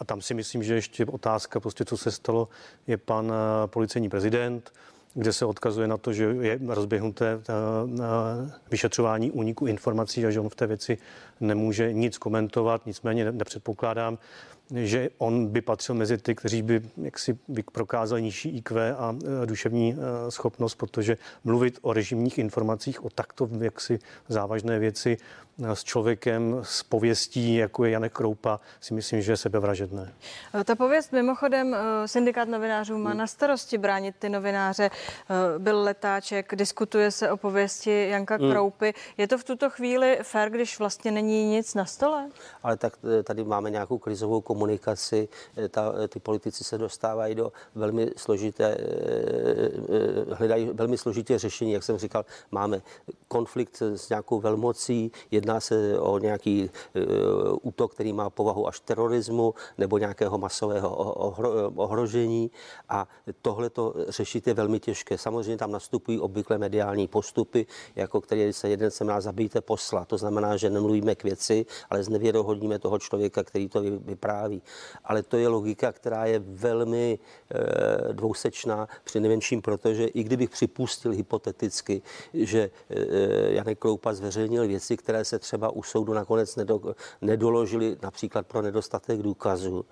a 0.00 0.04
tam 0.04 0.20
si 0.20 0.34
myslím, 0.34 0.62
že 0.62 0.74
ještě 0.74 1.06
otázka, 1.06 1.60
prostě 1.60 1.84
co 1.84 1.96
se 1.96 2.10
stalo, 2.10 2.48
je 2.86 2.96
pan 2.96 3.32
policejní 3.66 4.08
prezident, 4.08 4.72
kde 5.14 5.32
se 5.32 5.44
odkazuje 5.44 5.88
na 5.88 5.96
to, 5.96 6.12
že 6.12 6.24
je 6.40 6.58
rozběhnuté 6.66 7.40
vyšetřování 8.70 9.30
úniku 9.30 9.66
informací 9.66 10.26
a 10.26 10.30
že 10.30 10.40
on 10.40 10.48
v 10.48 10.54
té 10.54 10.66
věci 10.66 10.98
nemůže 11.40 11.92
nic 11.92 12.18
komentovat, 12.18 12.86
nicméně 12.86 13.32
nepředpokládám, 13.32 14.18
že 14.74 15.10
on 15.18 15.46
by 15.46 15.60
patřil 15.60 15.94
mezi 15.94 16.18
ty, 16.18 16.34
kteří 16.34 16.62
by 16.62 16.80
jaksi 17.02 17.38
prokázali 17.72 18.22
nižší 18.22 18.56
IQ 18.56 18.94
a 18.96 19.16
duševní 19.44 19.96
schopnost, 20.28 20.74
protože 20.74 21.18
mluvit 21.44 21.78
o 21.82 21.92
režimních 21.92 22.38
informacích, 22.38 23.04
o 23.04 23.10
takto 23.10 23.48
jaksi 23.60 23.98
závažné 24.28 24.78
věci 24.78 25.16
s 25.68 25.84
člověkem 25.84 26.60
s 26.62 26.82
pověstí, 26.82 27.54
jako 27.54 27.84
je 27.84 27.90
Janek 27.90 28.12
Kroupa, 28.12 28.60
si 28.80 28.94
myslím, 28.94 29.22
že 29.22 29.32
je 29.32 29.36
sebevražedné. 29.36 30.12
Ta 30.64 30.74
pověst 30.74 31.12
mimochodem 31.12 31.74
eh, 31.74 32.08
syndikát 32.08 32.48
novinářů 32.48 32.98
má 32.98 33.14
na 33.14 33.26
starosti 33.26 33.78
bránit 33.78 34.14
ty 34.18 34.28
novináře. 34.28 34.90
Eh, 34.90 35.58
byl 35.58 35.82
letáček, 35.82 36.54
diskutuje 36.54 37.10
se 37.10 37.30
o 37.30 37.36
pověsti 37.36 38.08
Janka 38.08 38.36
hmm. 38.36 38.50
Kroupy. 38.50 38.94
Je 39.16 39.28
to 39.28 39.38
v 39.38 39.44
tuto 39.44 39.70
chvíli 39.70 40.18
fér, 40.22 40.50
když 40.50 40.78
vlastně 40.78 41.10
není 41.10 41.50
nic 41.50 41.74
na 41.74 41.84
stole? 41.84 42.28
Ale 42.62 42.76
tak 42.76 42.92
eh, 43.20 43.22
tady 43.22 43.44
máme 43.44 43.70
nějakou 43.70 43.98
krizovou 43.98 44.40
komunikaci. 44.40 45.28
Ta, 45.70 45.92
ty 46.08 46.20
politici 46.20 46.64
se 46.64 46.78
dostávají 46.78 47.34
do 47.34 47.52
velmi 47.74 48.10
složité, 48.16 48.76
hledají 50.32 50.70
velmi 50.72 50.98
složitě 50.98 51.38
řešení. 51.38 51.72
Jak 51.72 51.82
jsem 51.82 51.98
říkal, 51.98 52.24
máme 52.50 52.82
konflikt 53.28 53.82
s 53.82 54.08
nějakou 54.08 54.40
velmocí, 54.40 55.12
jedna 55.30 55.49
Jedná 55.50 55.60
se 55.60 55.98
o 55.98 56.18
nějaký 56.18 56.70
uh, 56.70 57.58
útok, 57.62 57.94
který 57.94 58.12
má 58.12 58.30
povahu 58.30 58.68
až 58.68 58.80
terorismu 58.80 59.54
nebo 59.78 59.98
nějakého 59.98 60.38
masového 60.38 60.96
ohro, 60.96 61.70
ohrožení 61.76 62.50
a 62.88 63.08
tohle 63.42 63.70
to 63.70 63.94
řešit 64.08 64.46
je 64.46 64.54
velmi 64.54 64.80
těžké. 64.80 65.18
Samozřejmě 65.18 65.56
tam 65.56 65.72
nastupují 65.72 66.20
obvykle 66.20 66.58
mediální 66.58 67.08
postupy, 67.08 67.66
jako 67.96 68.20
který 68.20 68.52
se 68.52 68.68
jeden 68.68 68.90
se 68.90 69.04
má 69.04 69.20
zabijte 69.20 69.60
posla. 69.60 70.04
To 70.04 70.18
znamená, 70.18 70.56
že 70.56 70.70
nemluvíme 70.70 71.14
k 71.14 71.24
věci, 71.24 71.66
ale 71.90 72.02
znevěrohodníme 72.02 72.78
toho 72.78 72.98
člověka, 72.98 73.42
který 73.44 73.68
to 73.68 73.82
vypráví. 73.82 74.62
Ale 75.04 75.22
to 75.22 75.36
je 75.36 75.48
logika, 75.48 75.92
která 75.92 76.26
je 76.26 76.38
velmi 76.38 77.18
e, 77.18 78.12
dvousečná, 78.12 78.88
při 79.04 79.20
nejmenším 79.20 79.62
protože 79.62 80.06
i 80.06 80.22
kdybych 80.22 80.50
připustil 80.50 81.12
hypoteticky, 81.12 82.02
že 82.34 82.70
e, 82.90 83.52
Janek 83.52 83.78
Kroupa 83.78 84.14
zveřejnil 84.14 84.68
věci, 84.68 84.96
které 84.96 85.24
se 85.24 85.38
třeba 85.40 85.70
u 85.70 85.82
soudu 85.82 86.12
nakonec 86.12 86.58
nedoložili, 87.20 87.96
například 88.02 88.46
pro 88.46 88.62
nedostatek 88.62 89.22
důkazů, 89.22 89.84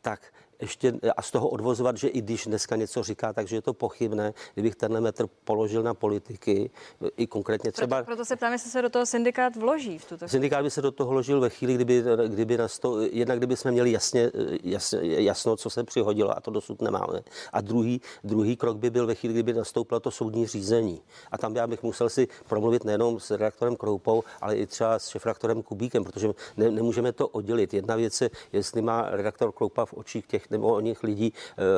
tak 0.00 0.20
ještě 0.62 0.92
a 1.16 1.22
z 1.22 1.30
toho 1.30 1.48
odvozovat, 1.48 1.96
že 1.96 2.08
i 2.08 2.20
když 2.20 2.46
dneska 2.46 2.76
něco 2.76 3.02
říká, 3.02 3.32
takže 3.32 3.56
je 3.56 3.62
to 3.62 3.74
pochybné, 3.74 4.34
kdybych 4.54 4.74
tenhle 4.74 5.00
metr 5.00 5.26
položil 5.44 5.82
na 5.82 5.94
politiky, 5.94 6.70
i 7.16 7.26
konkrétně 7.26 7.72
třeba... 7.72 7.96
Proto, 7.96 8.06
proto 8.06 8.24
se 8.24 8.36
ptám, 8.36 8.52
jestli 8.52 8.70
se 8.70 8.82
do 8.82 8.90
toho 8.90 9.06
syndikát 9.06 9.56
vloží 9.56 9.98
v 9.98 10.04
tuto 10.04 10.28
Syndikát 10.28 10.62
by 10.62 10.70
se 10.70 10.82
do 10.82 10.92
toho 10.92 11.10
vložil 11.10 11.40
ve 11.40 11.50
chvíli, 11.50 11.74
kdyby, 11.74 12.04
kdyby 12.26 12.56
na 12.56 12.68
sto, 12.68 13.00
jednak 13.00 13.38
kdyby 13.38 13.56
jsme 13.56 13.70
měli 13.70 13.92
jasně, 13.92 14.30
jasně, 14.62 14.98
jasno, 15.02 15.56
co 15.56 15.70
se 15.70 15.84
přihodilo 15.84 16.36
a 16.36 16.40
to 16.40 16.50
dosud 16.50 16.82
nemáme. 16.82 17.20
A 17.52 17.60
druhý, 17.60 18.00
druhý 18.24 18.56
krok 18.56 18.76
by 18.76 18.90
byl 18.90 19.06
ve 19.06 19.14
chvíli, 19.14 19.34
kdyby 19.34 19.52
nastoupilo 19.52 20.00
to 20.00 20.10
soudní 20.10 20.46
řízení. 20.46 21.02
A 21.30 21.38
tam 21.38 21.56
já 21.56 21.66
bych 21.66 21.82
musel 21.82 22.08
si 22.08 22.28
promluvit 22.48 22.84
nejenom 22.84 23.20
s 23.20 23.30
redaktorem 23.30 23.76
Kroupou, 23.76 24.22
ale 24.40 24.56
i 24.56 24.66
třeba 24.66 24.98
s 24.98 25.08
šefredaktorem 25.08 25.62
Kubíkem, 25.62 26.04
protože 26.04 26.28
ne, 26.56 26.70
nemůžeme 26.70 27.12
to 27.12 27.28
oddělit. 27.28 27.74
Jedna 27.74 27.96
věc 27.96 28.20
je, 28.20 28.30
jestli 28.52 28.82
má 28.82 29.10
redaktor 29.10 29.52
Kroupa 29.52 29.84
v 29.84 29.94
očích 29.94 30.26
těch 30.26 30.50
nebo 30.52 30.74
o 30.74 30.80
nich 30.80 31.02
lidí 31.02 31.32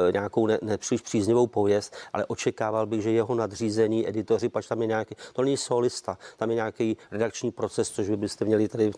e, 0.08 0.12
nějakou 0.12 0.46
ne, 0.46 0.58
nepříliš 0.62 1.02
příznivou 1.02 1.46
pověst, 1.46 1.96
ale 2.12 2.26
očekával 2.26 2.86
bych, 2.86 3.02
že 3.02 3.10
jeho 3.10 3.34
nadřízení 3.34 4.08
editoři, 4.08 4.48
pač 4.48 4.66
tam 4.66 4.80
je 4.82 4.86
nějaký, 4.86 5.14
to 5.32 5.42
není 5.42 5.56
solista, 5.56 6.18
tam 6.36 6.50
je 6.50 6.54
nějaký 6.54 6.96
redakční 7.10 7.50
proces, 7.50 7.90
což 7.90 8.08
by 8.08 8.16
byste 8.16 8.44
měli 8.44 8.68
tady 8.68 8.86
e, 8.86 8.90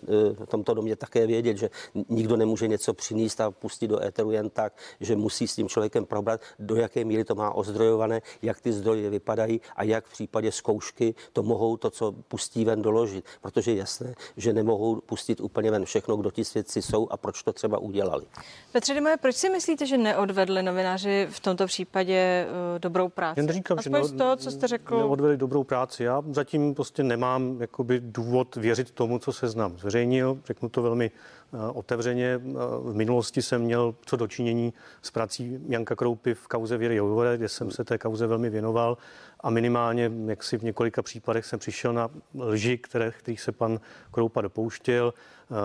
v 0.45 0.47
tomto 0.47 0.75
domě 0.75 0.97
také 0.97 1.26
vědět, 1.26 1.56
že 1.56 1.71
nikdo 2.09 2.37
nemůže 2.37 2.68
něco 2.68 2.95
přinést 2.95 3.40
a 3.40 3.50
pustit 3.50 3.88
do 3.88 4.02
éteru 4.02 4.30
jen 4.30 4.50
tak, 4.50 4.73
že 5.00 5.16
musí 5.16 5.49
s 5.49 5.54
tím 5.54 5.68
člověkem 5.68 6.04
probrat, 6.04 6.40
do 6.59 6.76
jaké 6.76 7.04
míry 7.04 7.25
to 7.25 7.35
má 7.35 7.50
ozdrojované, 7.50 8.23
jak 8.42 8.61
ty 8.61 8.73
zdroje 8.73 9.11
vypadají 9.11 9.61
a 9.76 9.83
jak 9.85 10.06
v 10.06 10.12
případě 10.12 10.52
zkoušky 10.52 11.14
to 11.33 11.42
mohou 11.42 11.76
to, 11.76 11.90
co 11.90 12.12
pustí 12.12 12.64
ven, 12.64 12.83
doložit. 12.83 13.25
Protože 13.40 13.71
je 13.71 13.76
jasné, 13.76 14.14
že 14.37 14.52
nemohou 14.52 15.00
pustit 15.00 15.40
úplně 15.40 15.71
ven 15.71 15.85
všechno, 15.85 16.16
kdo 16.16 16.30
ti 16.30 16.45
svědci 16.45 16.83
jsou 16.83 17.09
a 17.11 17.16
proč 17.16 17.42
to 17.42 17.52
třeba 17.52 17.78
udělali. 17.78 18.25
Petře 18.73 18.95
Dimoje, 18.95 19.16
proč 19.16 19.37
si 19.37 19.50
myslíte, 19.50 19.65
že 19.87 19.99
neodvedli 19.99 20.62
novináři 20.62 21.26
v 21.30 21.40
tomto 21.40 21.66
případě 21.66 22.46
uh, 22.49 22.78
dobrou 22.78 23.08
práci? 23.08 23.40
Jen 23.40 23.49
říkám, 23.49 23.78
Aspoň 23.78 24.02
že 24.02 24.08
z 24.08 24.12
toho, 24.12 24.37
co 24.37 24.50
jste 24.50 24.68
řekl. 24.68 24.99
Neodvedli 24.99 25.37
dobrou 25.37 25.64
práci. 25.64 26.04
Já 26.04 26.23
zatím 26.30 26.75
prostě 26.75 27.02
nemám 27.02 27.56
jakoby 27.61 28.00
důvod 28.04 28.56
věřit 28.56 28.90
tomu, 28.90 29.18
co 29.18 29.32
se 29.32 29.49
znám. 29.49 29.78
Zveřejnil, 29.78 30.38
řeknu 30.46 30.68
to 30.68 30.82
velmi 30.82 31.11
uh, 31.52 31.61
otevřeně. 31.78 32.37
Uh, 32.37 32.92
v 32.92 32.94
minulosti 32.94 33.42
jsem 33.42 33.62
měl 33.62 33.94
co 34.06 34.16
dočinění 34.16 34.73
s 35.02 35.11
prací 35.11 35.58
Janka 35.68 35.96
Kroupy 35.96 36.35
v 36.35 36.49
kauze 36.49 36.76
Věry 36.76 36.96
Jouvore, 36.96 37.37
kde 37.37 37.49
jsem 37.49 37.70
se 37.70 37.85
té 37.85 37.99
kauze 37.99 38.26
velmi 38.26 38.50
věnoval 38.50 38.96
a 39.40 39.50
minimálně, 39.50 40.12
jak 40.26 40.43
si 40.43 40.59
v 40.59 40.62
několika 40.62 41.02
případech 41.02 41.47
jsem 41.47 41.59
přišel 41.59 41.93
na 41.93 42.11
lži, 42.38 42.78
které, 42.78 43.11
kterých 43.11 43.40
se 43.40 43.52
pan 43.52 43.81
Kroupa 44.11 44.40
dopouštěl. 44.40 45.14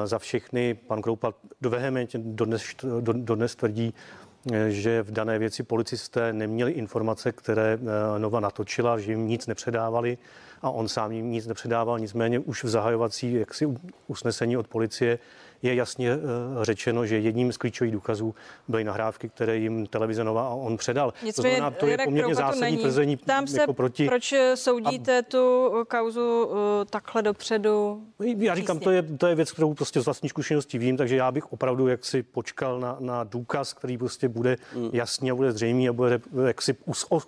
Za 0.06 0.20
všechny 0.20 0.74
pan 0.74 1.01
Kroupa 1.01 1.34
vehementně 1.62 2.20
dodnes, 2.24 2.63
dodnes 3.01 3.56
tvrdí, 3.56 3.94
že 4.70 5.04
v 5.04 5.12
dané 5.12 5.40
věci 5.40 5.63
policisté 5.63 6.34
neměli 6.34 6.72
informace, 6.72 7.32
které 7.32 7.80
eh, 7.82 8.20
Nova 8.20 8.40
natočila, 8.40 9.00
že 9.00 9.12
jim 9.12 9.28
nic 9.28 9.48
nepředávali 9.48 10.18
a 10.62 10.70
on 10.70 10.88
sám 10.88 11.12
jim 11.12 11.32
nic 11.32 11.48
nepředával. 11.48 12.00
Nicméně 12.00 12.40
už 12.40 12.63
v 12.63 12.70
zahajovací 12.70 13.34
jaksi 13.34 13.68
usnesení 14.08 14.58
od 14.58 14.68
policie 14.68 15.20
je 15.62 15.75
jasně 15.75 16.12
eh, 16.12 16.18
řečeno, 16.62 17.06
že 17.06 17.20
jedním 17.20 17.53
z 17.53 17.58
klíčových 17.58 17.94
důkazů 17.94 18.36
byly 18.68 18.84
nahrávky, 18.84 19.30
které 19.30 19.58
jim 19.58 19.88
televize 19.88 20.24
Nova 20.24 20.48
a 20.48 20.50
on 20.50 20.77
předal. 20.77 21.13
Nicméně, 21.24 21.34
to 21.34 21.41
znamená, 21.41 21.72
to 21.72 21.88
je 21.88 21.98
poměrně 22.03 22.36
zásadní 22.36 22.77
tvrzení 22.77 23.18
Ptám 23.18 23.48
se, 23.48 23.60
jako 23.62 23.74
proti. 23.74 24.08
proč 24.08 24.34
soudíte 24.56 25.20
a... 25.20 25.22
tu 25.22 25.72
kauzu 25.88 26.46
uh, 26.46 26.56
takhle 26.89 27.22
dopředu? 27.22 28.01
Já 28.38 28.56
říkám, 28.56 28.80
to 28.80 28.91
je, 28.91 29.03
to 29.03 29.27
je 29.27 29.36
věc, 29.36 29.51
kterou 29.51 29.74
prostě 29.74 30.01
z 30.01 30.06
vlastní 30.06 30.30
zkušenosti 30.30 30.77
vím, 30.77 30.98
takže 30.98 31.15
já 31.15 31.32
bych 31.32 31.53
opravdu 31.53 31.88
jaksi 31.88 32.24
počkal 32.24 32.80
na, 32.80 32.98
na 33.00 33.24
důkaz, 33.24 33.74
který 33.74 33.98
prostě 33.98 34.30
bude 34.30 34.58
mm. 34.75 34.89
jasný 34.94 35.32
a 35.32 35.36
bude 35.36 35.51
zřejmý 35.51 35.89
a 35.89 35.94
bude 35.94 36.22
jaksi 36.48 36.75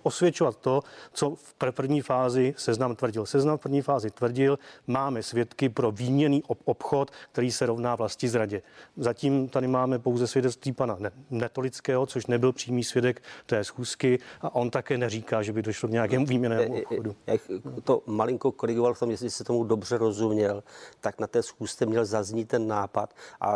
osvědčovat 0.03 0.57
to, 0.57 0.81
co 1.13 1.35
v 1.35 1.55
první 1.71 2.01
fázi 2.01 2.53
seznam 2.57 2.95
tvrdil. 2.95 3.25
Seznam 3.25 3.57
v 3.57 3.61
první 3.61 3.81
fázi 3.81 4.11
tvrdil, 4.11 4.59
máme 4.87 5.23
svědky 5.23 5.69
pro 5.69 5.91
výměný 5.91 6.43
obchod, 6.65 7.11
který 7.31 7.51
se 7.51 7.65
rovná 7.65 7.95
vlastně 7.95 8.22
části 8.23 8.29
zradě. 8.29 8.61
Zatím 8.97 9.49
tady 9.49 9.67
máme 9.67 9.99
pouze 9.99 10.27
svědectví 10.27 10.71
pana 10.71 10.97
Netolického, 11.29 12.05
což 12.05 12.27
nebyl 12.27 12.51
přímý 12.53 12.83
svědek 12.83 13.21
té 13.45 13.63
schůzky 13.63 14.19
a 14.41 14.55
on 14.55 14.69
také 14.69 14.97
neříká, 14.97 15.43
že 15.43 15.53
by 15.53 15.61
došlo 15.61 15.89
k 15.89 15.91
nějakému 15.91 16.25
výměnému 16.25 16.81
obchodu. 16.81 17.15
Jak 17.27 17.41
to 17.83 18.01
malinko 18.05 18.51
korigoval 18.51 18.93
v 18.93 18.99
tom, 18.99 19.11
jestli 19.11 19.29
se 19.29 19.43
tomu 19.43 19.63
dobře 19.63 19.97
rozuměl, 19.97 20.63
tak 21.01 21.19
na 21.19 21.27
té 21.27 21.43
schůzce 21.43 21.85
měl 21.85 22.05
zaznít 22.05 22.47
ten 22.47 22.67
nápad 22.67 23.13
a 23.41 23.55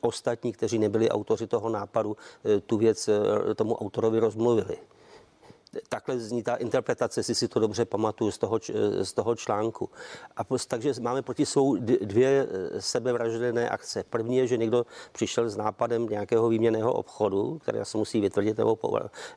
ostatní, 0.00 0.52
kteří 0.52 0.78
nebyli 0.78 1.08
autoři 1.08 1.46
toho 1.46 1.68
nápadu, 1.68 2.16
tu 2.66 2.76
věc 2.76 3.10
tomu 3.54 3.74
autorovi 3.74 4.18
rozmluvili. 4.18 4.76
Takhle 5.88 6.18
zní 6.18 6.42
ta 6.42 6.54
interpretace, 6.54 7.22
si 7.22 7.34
si 7.34 7.48
to 7.48 7.60
dobře 7.60 7.84
pamatuju 7.84 8.30
z 8.30 8.38
toho, 8.38 8.58
z 9.02 9.12
toho 9.12 9.36
článku. 9.36 9.90
A 10.36 10.44
post, 10.44 10.66
takže 10.66 10.92
máme 11.00 11.22
proti 11.22 11.46
jsou 11.46 11.76
dvě 12.00 12.46
eh, 12.50 12.82
sebevražedné 12.82 13.68
akce. 13.68 14.04
První 14.10 14.36
je, 14.36 14.46
že 14.46 14.56
někdo 14.56 14.86
přišel 15.12 15.50
s 15.50 15.56
nápadem 15.56 16.06
nějakého 16.06 16.48
výměného 16.48 16.92
obchodu, 16.92 17.58
který 17.58 17.78
se 17.82 17.98
musí 17.98 18.20
vytvrdit 18.20 18.58
nebo, 18.58 18.78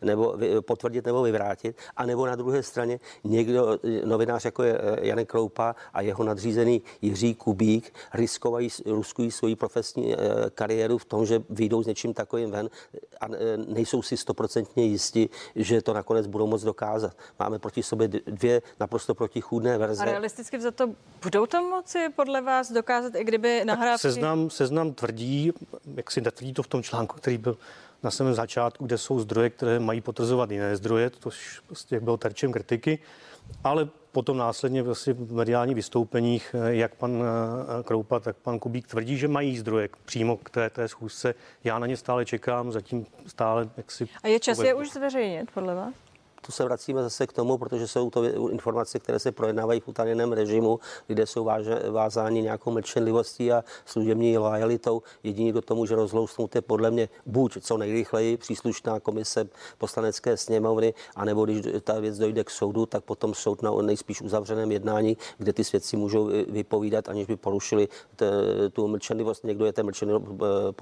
nebo 0.02 0.38
potvrdit 0.62 1.06
nebo 1.06 1.24
vyvrátit, 1.24 1.76
a 1.98 2.06
nebo 2.06 2.26
na 2.26 2.36
druhé 2.36 2.64
straně 2.64 3.00
někdo, 3.24 3.80
eh, 3.84 4.06
novinář 4.06 4.46
jako 4.46 4.64
je 4.64 4.78
eh, 4.82 5.08
Janek 5.08 5.30
Kroupa 5.30 5.76
a 5.94 6.02
jeho 6.02 6.24
nadřízený 6.24 6.82
Jiří 7.02 7.36
Kubík, 7.36 7.94
riskovají, 8.14 8.70
ruskují 8.86 9.32
svoji 9.32 9.56
profesní 9.56 10.16
kariéru 10.56 10.98
v 10.98 11.06
tom, 11.06 11.26
že 11.26 11.44
vyjdou 11.50 11.84
s 11.84 11.88
něčím 11.88 12.14
takovým 12.14 12.52
ven 12.52 12.70
a 13.22 13.28
nejsou 13.68 14.02
si 14.02 14.18
stoprocentně 14.18 14.86
jisti, 14.86 15.30
že 15.56 15.82
to 15.82 15.94
nakonec 16.22 16.28
budou 16.28 16.48
moc 16.48 16.64
dokázat. 16.64 17.18
Máme 17.40 17.60
proti 17.60 17.84
sobě 17.84 18.08
dvě 18.08 18.62
naprosto 18.80 19.16
protichůdné 19.16 19.78
verze. 19.78 20.04
A 20.04 20.06
realisticky 20.06 20.60
za 20.60 20.72
to 20.72 20.94
budou 21.24 21.46
to 21.46 21.62
moci 21.62 22.10
podle 22.16 22.42
vás 22.42 22.72
dokázat, 22.72 23.16
i 23.16 23.24
kdyby 23.24 23.66
nahrávky... 23.66 24.02
Seznam, 24.02 24.50
seznam 24.50 24.94
tvrdí, 24.94 25.52
jak 25.96 26.12
si 26.12 26.22
netvrdí 26.22 26.54
to 26.54 26.64
v 26.64 26.68
tom 26.68 26.84
článku, 26.84 27.18
který 27.18 27.38
byl 27.38 27.58
na 28.04 28.12
samém 28.12 28.34
začátku, 28.34 28.86
kde 28.86 28.98
jsou 28.98 29.20
zdroje, 29.20 29.50
které 29.50 29.80
mají 29.80 30.02
potvrzovat 30.02 30.52
jiné 30.52 30.76
zdroje, 30.76 31.10
to 31.10 31.30
prostě 31.68 32.00
bylo 32.00 32.18
terčem 32.18 32.52
kritiky, 32.52 33.00
ale 33.64 33.90
potom 34.12 34.38
následně 34.38 34.84
vlastně 34.84 35.14
v 35.14 35.34
mediálních 35.34 35.76
vystoupeních, 35.76 36.56
jak 36.68 36.96
pan 36.96 37.24
eh, 37.24 37.84
Kroupa, 37.84 38.20
tak 38.20 38.36
pan 38.36 38.60
Kubík 38.60 38.88
tvrdí, 38.88 39.18
že 39.18 39.28
mají 39.28 39.58
zdroje 39.58 39.90
přímo 40.06 40.38
k 40.38 40.50
té, 40.50 40.70
té 40.70 40.88
schůzce. 40.88 41.34
Já 41.64 41.80
na 41.80 41.88
ně 41.88 41.98
stále 41.98 42.26
čekám, 42.26 42.72
zatím 42.72 43.06
stále 43.28 43.70
jak 43.78 43.92
si... 43.92 44.08
A 44.24 44.28
je 44.28 44.40
čas 44.40 44.60
je 44.60 44.74
už 44.74 44.92
zveřejnit, 44.92 45.52
podle 45.54 45.76
vás? 45.76 45.94
Tu 46.42 46.52
se 46.52 46.64
vracíme 46.64 47.04
zase 47.04 47.28
k 47.28 47.34
tomu, 47.34 47.58
protože 47.58 47.88
jsou 47.88 48.10
to 48.10 48.24
informace, 48.50 49.00
které 49.00 49.20
se 49.20 49.32
projednávají 49.32 49.80
v 49.80 49.88
utajeném 49.88 50.32
režimu, 50.32 50.80
kde 51.08 51.26
jsou 51.26 51.50
vázáni 51.92 52.42
nějakou 52.42 52.72
mlčenlivostí 52.72 53.52
a 53.52 53.64
služební 53.86 54.38
lojalitou. 54.38 55.02
Jediný, 55.24 55.52
kdo 55.52 55.62
to 55.62 55.76
může 55.76 55.96
rozlousnout, 55.96 56.56
je 56.56 56.62
podle 56.62 56.92
mě 56.92 57.10
buď 57.26 57.58
co 57.62 57.78
nejrychleji 57.78 58.38
příslušná 58.38 59.00
komise 59.00 59.50
poslanecké 59.78 60.38
sněmovny, 60.38 60.94
anebo 61.16 61.46
když 61.46 61.66
ta 61.82 62.00
věc 62.00 62.18
dojde 62.18 62.44
k 62.44 62.50
soudu, 62.50 62.86
tak 62.86 63.04
potom 63.04 63.34
soud 63.34 63.62
na 63.62 63.72
nejspíš 63.82 64.22
uzavřeném 64.22 64.72
jednání, 64.72 65.18
kde 65.38 65.54
ty 65.54 65.64
svědci 65.64 65.98
můžou 65.98 66.30
vypovídat, 66.50 67.10
aniž 67.10 67.28
by 67.28 67.36
porušili 67.36 67.88
t, 68.16 68.32
tu 68.74 68.88
mlčenlivost. 68.88 69.44
Někdo 69.44 69.66
je 69.66 69.74
té 69.74 69.84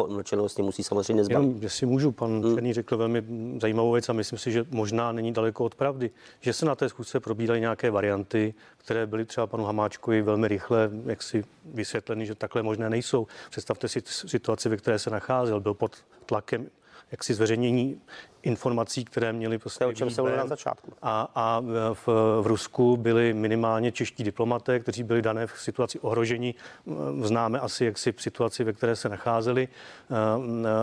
mlčenlivosti 0.07 0.61
musí 0.61 0.83
samozřejmě 0.83 1.23
zbavit. 1.23 1.47
Jenom, 1.47 1.63
jestli 1.63 1.85
můžu, 1.85 2.11
pan 2.11 2.41
hmm. 2.43 2.55
Černý 2.55 2.73
řekl 2.73 2.97
velmi 2.97 3.23
zajímavou 3.61 3.91
věc 3.91 4.09
a 4.09 4.13
myslím 4.13 4.39
si, 4.39 4.51
že 4.51 4.65
možná 4.71 5.11
není 5.11 5.31
daleko 5.31 5.48
daleko 5.49 5.65
od 5.65 5.75
pravdy, 5.75 6.11
že 6.39 6.53
se 6.53 6.65
na 6.65 6.75
té 6.75 6.89
schůzce 6.89 7.19
probíraly 7.19 7.59
nějaké 7.59 7.91
varianty, 7.91 8.53
které 8.77 9.07
byly 9.07 9.25
třeba 9.25 9.47
panu 9.47 9.65
Hamáčkovi 9.65 10.21
velmi 10.21 10.47
rychle 10.47 10.89
jak 11.05 11.23
si 11.23 11.43
vysvětleny, 11.65 12.25
že 12.25 12.35
takhle 12.35 12.63
možné 12.63 12.89
nejsou. 12.89 13.27
Představte 13.49 13.87
si 13.87 14.01
situaci, 14.05 14.69
ve 14.69 14.77
které 14.77 14.99
se 14.99 15.09
nacházel, 15.09 15.59
byl 15.59 15.73
pod 15.73 15.97
tlakem 16.25 16.69
jak 17.11 17.23
si 17.23 17.33
zveřejnění 17.33 18.01
informací, 18.43 19.05
které 19.05 19.33
měly 19.33 19.57
prostě. 19.57 19.85
O 19.85 19.93
čem 19.93 20.09
se 20.09 20.21
na 20.21 20.47
začátku. 20.47 20.93
A, 21.01 21.31
a 21.35 21.59
v, 21.93 22.07
v 22.41 22.47
Rusku 22.47 22.97
byli 22.97 23.33
minimálně 23.33 23.91
čeští 23.91 24.23
diplomaté, 24.23 24.79
kteří 24.79 25.03
byli 25.03 25.21
dané 25.21 25.47
v 25.47 25.51
situaci 25.51 25.99
ohrožení. 25.99 26.55
Známe 27.21 27.59
asi 27.59 27.85
jaksi 27.85 28.13
situaci, 28.17 28.63
ve 28.63 28.73
které 28.73 28.95
se 28.95 29.09
nacházeli. 29.09 29.67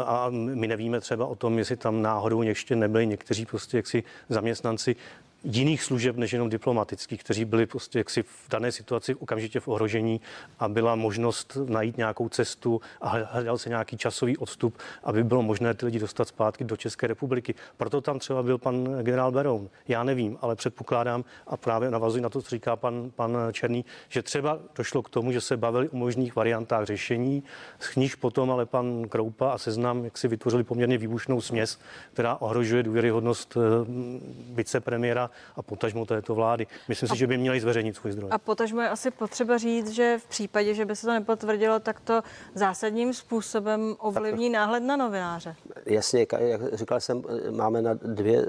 A 0.07 0.27
my 0.31 0.67
nevíme 0.67 1.01
třeba 1.01 1.27
o 1.27 1.35
tom, 1.35 1.59
jestli 1.59 1.77
tam 1.77 2.03
náhodou 2.03 2.43
ještě 2.43 2.77
nebyli 2.77 3.07
někteří 3.07 3.47
prostě 3.47 3.77
jaksi 3.77 4.03
zaměstnanci 4.29 4.97
jiných 5.45 5.83
služeb 5.83 6.17
než 6.17 6.33
jenom 6.33 6.51
diplomatických, 6.51 7.25
kteří 7.25 7.45
byli 7.45 7.67
prostě 7.67 7.99
jaksi 7.99 8.23
v 8.23 8.49
dané 8.51 8.73
situaci 8.73 9.15
okamžitě 9.15 9.61
v 9.61 9.69
ohrožení 9.69 10.21
a 10.59 10.69
byla 10.69 10.95
možnost 10.95 11.59
najít 11.69 11.97
nějakou 11.97 12.29
cestu 12.29 12.81
a 13.01 13.09
hledal 13.09 13.59
se 13.59 13.69
nějaký 13.69 13.97
časový 13.97 14.37
odstup, 14.37 14.79
aby 15.05 15.25
bylo 15.25 15.43
možné 15.43 15.75
ty 15.75 15.87
lidi 15.87 15.99
dostat 15.99 16.29
zpátky 16.29 16.65
do 16.65 16.77
České 16.77 17.07
republiky. 17.07 17.55
Proto 17.77 18.01
tam 18.01 18.19
třeba 18.19 18.43
byl 18.43 18.59
pan 18.59 18.99
generál 19.03 19.33
Beroun. 19.33 19.69
Já 19.89 20.05
nevím, 20.05 20.39
ale 20.41 20.57
předpokládám 20.57 21.25
a 21.47 21.57
právě 21.57 21.91
navazuji 21.91 22.23
na 22.23 22.29
to, 22.29 22.43
co 22.43 22.51
říká 22.51 22.77
pan, 22.77 23.11
pan 23.17 23.39
Černý, 23.53 23.85
že 24.09 24.23
třeba 24.23 24.59
došlo 24.77 25.03
k 25.03 25.11
tomu, 25.11 25.33
že 25.33 25.41
se 25.41 25.57
bavili 25.57 25.89
o 25.89 25.97
možných 25.97 26.37
variantách 26.37 26.87
řešení, 26.87 27.43
z 27.81 27.97
níž 27.97 28.15
potom 28.15 28.51
ale 28.51 28.67
pan 28.67 29.09
Kroupa 29.09 29.53
a 29.53 29.59
Seznam 29.59 30.05
jak 30.05 30.19
si 30.19 30.29
vytvořili 30.29 30.65
poměrně 30.65 30.99
výbušnou 30.99 31.41
směs, 31.41 31.79
která 32.13 32.37
ohrožuje 32.37 32.83
důvěryhodnost 32.83 33.57
eh, 33.57 35.26
a 35.57 35.63
potažmo 35.63 36.07
této 36.07 36.35
vlády. 36.35 36.67
Myslím 36.89 37.09
a, 37.11 37.15
si, 37.15 37.19
že 37.19 37.27
by 37.27 37.39
měli 37.39 37.61
zveřejnit 37.61 37.97
svůj 37.97 38.13
zdroj. 38.13 38.31
A 38.33 38.39
potažmo 38.39 38.81
je 38.81 38.89
asi 38.89 39.11
potřeba 39.11 39.59
říct, 39.59 39.91
že 39.91 40.19
v 40.19 40.27
případě, 40.27 40.75
že 40.75 40.85
by 40.85 40.97
se 40.97 41.07
to 41.07 41.13
nepotvrdilo, 41.13 41.81
tak 41.81 42.01
to 42.01 42.23
zásadním 42.55 43.15
způsobem 43.15 43.97
ovlivní 43.99 44.51
náhled 44.51 44.83
na 44.83 44.97
novináře. 44.97 45.57
Jasně, 45.87 46.27
jak 46.39 46.75
říkal 46.75 47.01
jsem, 47.01 47.23
máme 47.51 47.83
na 47.83 47.95
dvě, 47.95 48.47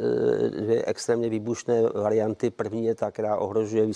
dvě 0.50 0.86
extrémně 0.86 1.30
výbušné 1.30 1.82
varianty. 1.82 2.50
První 2.50 2.86
je 2.86 2.96
ta, 2.96 3.12
která 3.12 3.38
ohrožuje 3.38 3.88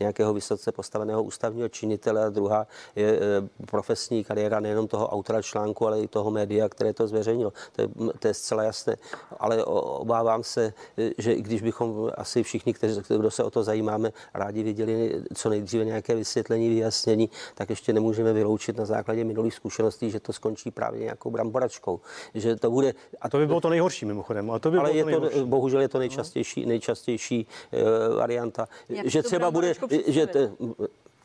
nějakého 0.00 0.34
vysoce 0.34 0.72
postaveného 0.72 1.22
ústavního 1.22 1.68
činitele 1.68 2.24
a 2.24 2.30
druhá 2.30 2.66
je 2.96 3.12
e, 3.12 3.20
profesní 3.66 4.24
kariéra 4.24 4.60
nejenom 4.60 4.88
toho 4.88 5.08
autora 5.08 5.42
článku, 5.42 5.86
ale 5.86 6.00
i 6.00 6.08
toho 6.08 6.30
média, 6.30 6.68
které 6.68 6.92
to 6.92 7.06
zveřejnilo. 7.06 7.52
To 7.72 7.82
je, 7.82 7.88
to 8.18 8.28
je 8.28 8.34
zcela 8.34 8.62
jasné. 8.62 8.96
Ale 9.38 9.64
obávám 9.64 10.42
se, 10.42 10.72
e, 10.98 11.10
že 11.18 11.34
když 11.34 11.62
bychom 11.62 12.10
asi 12.18 12.42
všichni, 12.42 12.74
kteří, 12.74 13.00
kdo 13.08 13.30
se 13.30 13.44
o 13.44 13.50
to 13.50 13.62
zajímáme, 13.62 14.12
rádi 14.34 14.62
viděli 14.62 15.22
co 15.34 15.48
nejdříve 15.48 15.84
nějaké 15.84 16.14
vysvětlení, 16.14 16.68
vyjasnění, 16.68 17.30
tak 17.54 17.70
ještě 17.70 17.92
nemůžeme 17.92 18.32
vyloučit 18.32 18.76
na 18.76 18.84
základě 18.84 19.24
minulých 19.24 19.54
zkušeností, 19.54 20.10
že 20.10 20.20
to 20.20 20.32
skončí 20.32 20.70
právě 20.70 21.00
nějakou 21.00 21.30
bramboračkou. 21.30 22.00
Že 22.34 22.56
to 22.56 22.70
bude. 22.70 22.94
A 23.20 23.28
to 23.28 23.38
by 23.38 23.46
bylo 23.46 23.60
to 23.60 23.68
nejhorší 23.68 24.06
mimochodem. 24.06 24.50
Ale, 24.50 24.60
to 24.60 24.70
by 24.70 24.78
ale 24.78 24.92
bylo 24.92 25.08
je 25.08 25.20
to, 25.20 25.30
to, 25.30 25.46
bohužel 25.46 25.80
je 25.80 25.88
to 25.88 25.98
nejčastější, 25.98 26.66
nejčastější 26.66 27.46
uh, 27.72 28.16
varianta. 28.16 28.68
Jak 28.88 29.06
že 29.06 29.22
třeba 29.22 29.50
bude, 29.50 29.74
že, 30.06 30.28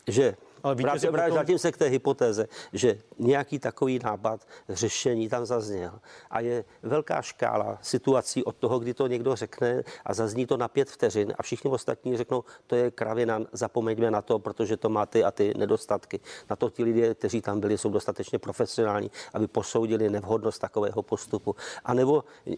že 0.06 0.36
ale 0.62 0.74
Vrátím, 0.74 1.10
potom... 1.10 1.30
vrátím 1.30 1.58
se 1.58 1.72
k 1.72 1.76
té 1.76 1.86
hypotéze, 1.86 2.48
že 2.72 2.98
nějaký 3.18 3.58
takový 3.58 3.98
nápad 4.04 4.46
řešení 4.68 5.28
tam 5.28 5.46
zazněl. 5.46 6.00
A 6.30 6.40
je 6.40 6.64
velká 6.82 7.22
škála 7.22 7.78
situací 7.82 8.44
od 8.44 8.56
toho, 8.56 8.78
kdy 8.78 8.94
to 8.94 9.06
někdo 9.06 9.36
řekne 9.36 9.82
a 10.04 10.14
zazní 10.14 10.46
to 10.46 10.56
na 10.56 10.68
pět 10.68 10.90
vteřin 10.90 11.34
a 11.38 11.42
všichni 11.42 11.70
ostatní 11.70 12.16
řeknou, 12.16 12.44
to 12.66 12.76
je 12.76 12.90
kravina, 12.90 13.40
zapomeňme 13.52 14.10
na 14.10 14.22
to, 14.22 14.38
protože 14.38 14.76
to 14.76 14.88
má 14.88 15.06
ty 15.06 15.24
a 15.24 15.30
ty 15.30 15.54
nedostatky. 15.56 16.20
Na 16.50 16.56
to 16.56 16.70
ti 16.70 16.84
lidé, 16.84 17.14
kteří 17.14 17.40
tam 17.40 17.60
byli, 17.60 17.78
jsou 17.78 17.90
dostatečně 17.90 18.38
profesionální, 18.38 19.10
aby 19.34 19.46
posoudili 19.46 20.10
nevhodnost 20.10 20.60
takového 20.60 21.02
postupu. 21.02 21.56
A 21.84 21.94
nebo 21.94 22.24
e, 22.46 22.56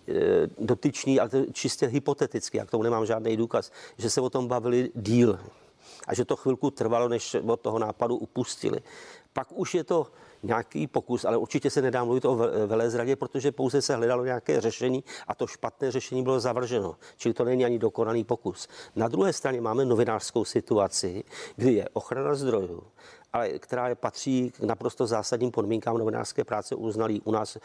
dotyční, 0.59 1.21
ale 1.21 1.31
čistě 1.53 1.87
hypoteticky, 1.87 2.59
jak 2.59 2.71
tomu 2.71 2.83
nemám 2.83 3.07
žádný 3.07 3.37
důkaz, 3.37 3.73
že 3.99 4.11
se 4.11 4.21
o 4.21 4.31
tom 4.31 4.49
bavili 4.49 4.91
díl 4.95 5.38
a 6.07 6.15
že 6.15 6.25
to 6.25 6.37
chvilku 6.37 6.71
trvalo, 6.71 7.09
než 7.09 7.37
od 7.47 7.61
toho 7.61 7.79
nápadu 7.79 8.17
upustili. 8.17 8.81
Pak 9.33 9.49
už 9.53 9.75
je 9.75 9.85
to 9.85 10.07
nějaký 10.43 10.87
pokus, 10.87 11.25
ale 11.25 11.37
určitě 11.37 11.71
se 11.71 11.83
nedá 11.83 12.05
mluvit 12.05 12.25
o 12.25 12.35
velezradě, 12.67 13.17
protože 13.17 13.53
pouze 13.53 13.83
se 13.83 13.97
hledalo 13.97 14.25
nějaké 14.25 14.61
řešení 14.61 15.05
a 15.29 15.35
to 15.35 15.47
špatné 15.47 15.91
řešení 15.91 16.23
bylo 16.23 16.41
zavrženo. 16.41 16.97
Čili 17.17 17.35
to 17.35 17.45
není 17.45 17.65
ani 17.65 17.79
dokonaný 17.79 18.25
pokus. 18.25 18.69
Na 18.97 19.09
druhé 19.09 19.33
straně 19.33 19.61
máme 19.61 19.85
novinářskou 19.85 20.45
situaci, 20.45 21.25
kdy 21.57 21.73
je 21.73 21.88
ochrana 21.93 22.35
zdrojů, 22.35 22.83
ale 23.33 23.49
která 23.59 23.95
patří 23.95 24.51
k 24.51 24.61
naprosto 24.61 25.07
zásadním 25.07 25.51
podmínkám 25.51 25.99
novinářské 25.99 26.45
práce, 26.45 26.75
uznalý 26.75 27.21
u 27.21 27.33
nás 27.33 27.57
e, 27.57 27.61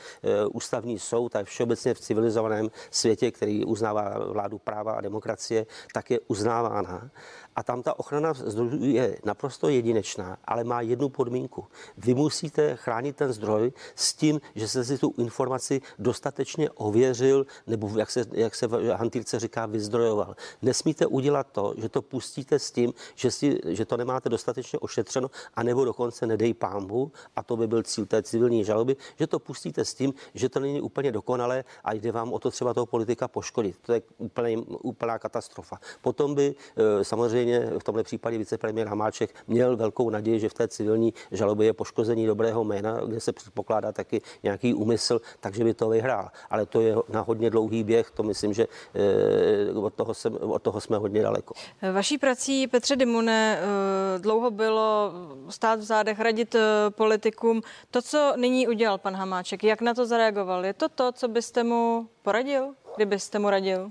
ústavní 0.46 1.00
soud 1.00 1.36
a 1.36 1.44
všeobecně 1.44 1.94
v 1.94 2.00
civilizovaném 2.00 2.72
světě, 2.92 3.32
který 3.32 3.66
uznává 3.66 4.32
vládu 4.32 4.58
práva 4.58 4.94
a 4.94 5.02
demokracie, 5.02 5.66
tak 5.94 6.12
je 6.12 6.20
uznávána. 6.28 7.10
A 7.56 7.64
tam 7.64 7.84
ta 7.84 8.00
ochrana 8.00 8.34
zdrojů 8.34 8.84
je 8.84 9.18
naprosto 9.26 9.70
jedinečná, 9.70 10.38
ale 10.46 10.64
má 10.64 10.82
jednu 10.82 11.10
podmínku. 11.10 11.68
Vy 11.98 12.14
musíte 12.14 12.76
chránit 12.76 13.16
ten 13.16 13.34
zdroj 13.34 13.72
s 13.96 14.14
tím, 14.14 14.42
že 14.56 14.68
se 14.68 14.86
si 14.86 14.98
tu 14.98 15.14
informaci 15.18 15.82
dostatečně 16.00 16.70
ověřil, 16.70 17.46
nebo 17.68 17.92
jak 17.98 18.12
se, 18.12 18.26
jak 18.32 18.56
se 18.56 18.68
v 18.68 18.96
hantýrce 18.96 19.40
říká, 19.40 19.66
vyzdrojoval. 19.66 20.36
Nesmíte 20.62 21.06
udělat 21.06 21.48
to, 21.52 21.74
že 21.78 21.90
to 21.90 22.02
pustíte 22.02 22.60
s 22.60 22.72
tím, 22.72 22.94
že, 23.16 23.32
si, 23.32 23.60
že 23.66 23.86
to 23.86 23.98
nemáte 23.98 24.30
dostatečně 24.30 24.80
ošetřeno 24.80 25.30
anebo 25.58 25.86
dokonce 25.86 26.28
nedej 26.28 26.54
pámbu, 26.54 27.12
a 27.36 27.44
to 27.44 27.58
by 27.58 27.68
byl 27.68 27.84
cíl 27.84 28.06
té 28.06 28.24
civilní 28.24 28.64
žaloby, 28.64 28.96
že 29.20 29.28
to 29.28 29.40
pustíte 29.40 29.86
s 29.86 29.94
tím, 29.94 30.14
že 30.34 30.50
to 30.50 30.60
není 30.60 30.82
úplně 30.82 31.12
dokonalé 31.12 31.64
a 31.84 31.94
jde 31.94 32.12
vám 32.12 32.34
o 32.34 32.40
to 32.40 32.52
třeba 32.52 32.74
toho 32.74 32.86
politika 32.86 33.28
poškodit. 33.28 33.76
To 33.82 33.94
je 33.94 34.02
úplně, 34.18 34.58
úplná 34.82 35.20
katastrofa. 35.20 35.80
Potom 36.02 36.36
by 36.36 36.56
eh, 36.56 37.04
samozřejmě 37.04 37.70
v 37.80 37.84
tomhle 37.84 38.04
případě 38.04 38.38
vicepremiér 38.38 38.88
Hamáček 38.88 39.36
měl 39.48 39.78
velkou 39.78 40.10
naději, 40.10 40.40
že 40.40 40.50
v 40.50 40.54
té 40.54 40.68
civilní 40.68 41.14
žalobě 41.32 41.66
je 41.68 41.74
poškození 41.74 42.26
dobrého 42.26 42.64
jména, 42.64 43.02
kde 43.06 43.20
se 43.20 43.34
předpokládá 43.34 43.92
taky 43.92 44.22
nějaký 44.44 44.74
úmysl, 44.74 45.22
takže 45.40 45.64
by 45.64 45.74
to 45.74 45.90
vyhrál. 45.90 46.30
Ale 46.50 46.66
to 46.66 46.82
je 46.82 46.96
na 47.10 47.22
hodně 47.22 47.50
dlouhý 47.50 47.84
běh, 47.84 48.12
to 48.12 48.24
myslím, 48.24 48.54
že 48.54 48.68
eh, 48.96 49.74
od 49.74 49.94
toho, 49.94 50.14
jsem, 50.14 50.38
od 50.42 50.62
toho 50.62 50.82
jsme 50.82 50.98
hodně 50.98 51.22
daleko. 51.22 51.54
Vaší 51.94 52.18
prací, 52.18 52.68
Petře 52.68 52.96
Dimune, 52.96 53.60
eh, 53.60 54.20
dlouho 54.20 54.52
bylo 54.52 55.12
stát 55.50 55.80
v 55.80 55.84
zádech, 55.84 56.20
radit 56.20 56.56
politikům. 56.90 57.62
To, 57.92 58.02
co 58.02 58.34
nyní 58.38 58.68
udělal 58.68 58.98
pan 58.98 59.16
Hamáček, 59.16 59.64
jak 59.64 59.82
na 59.82 59.94
to 59.94 60.06
zareagoval? 60.06 60.66
Je 60.66 60.74
to 60.74 60.90
to, 60.90 61.12
co 61.12 61.28
byste 61.28 61.64
mu 61.64 62.10
poradil, 62.22 62.74
kdybyste 62.96 63.40
mu 63.40 63.50
radil? 63.50 63.90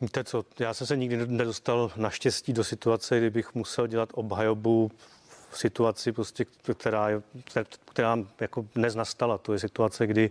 Víte 0.00 0.24
co, 0.24 0.44
já 0.58 0.74
jsem 0.74 0.86
se 0.86 0.96
nikdy 0.96 1.26
nedostal 1.26 1.90
naštěstí 1.96 2.52
do 2.52 2.64
situace, 2.64 3.18
kdybych 3.18 3.54
musel 3.54 3.86
dělat 3.86 4.08
obhajobu 4.12 4.90
v 5.50 5.58
situaci, 5.58 6.12
prostě, 6.12 6.44
která, 6.74 7.08
která 7.90 8.18
jako 8.40 8.66
dnes 8.74 8.94
nastala. 8.94 9.38
To 9.38 9.52
je 9.52 9.58
situace, 9.58 10.06
kdy 10.06 10.30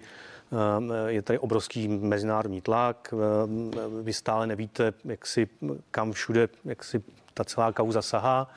um, 0.80 0.94
je 1.08 1.22
tady 1.22 1.40
obrovský 1.40 1.88
mezinárodní 1.88 2.62
tlak, 2.62 3.14
um, 3.46 3.72
vy 4.04 4.14
stále 4.14 4.48
nevíte, 4.48 4.94
jak 5.06 5.26
si, 5.26 5.48
kam 5.92 6.12
všude 6.12 6.50
jak 6.66 6.84
si 6.84 7.04
ta 7.34 7.44
celá 7.44 7.72
kauza 7.72 8.02
sahá. 8.02 8.48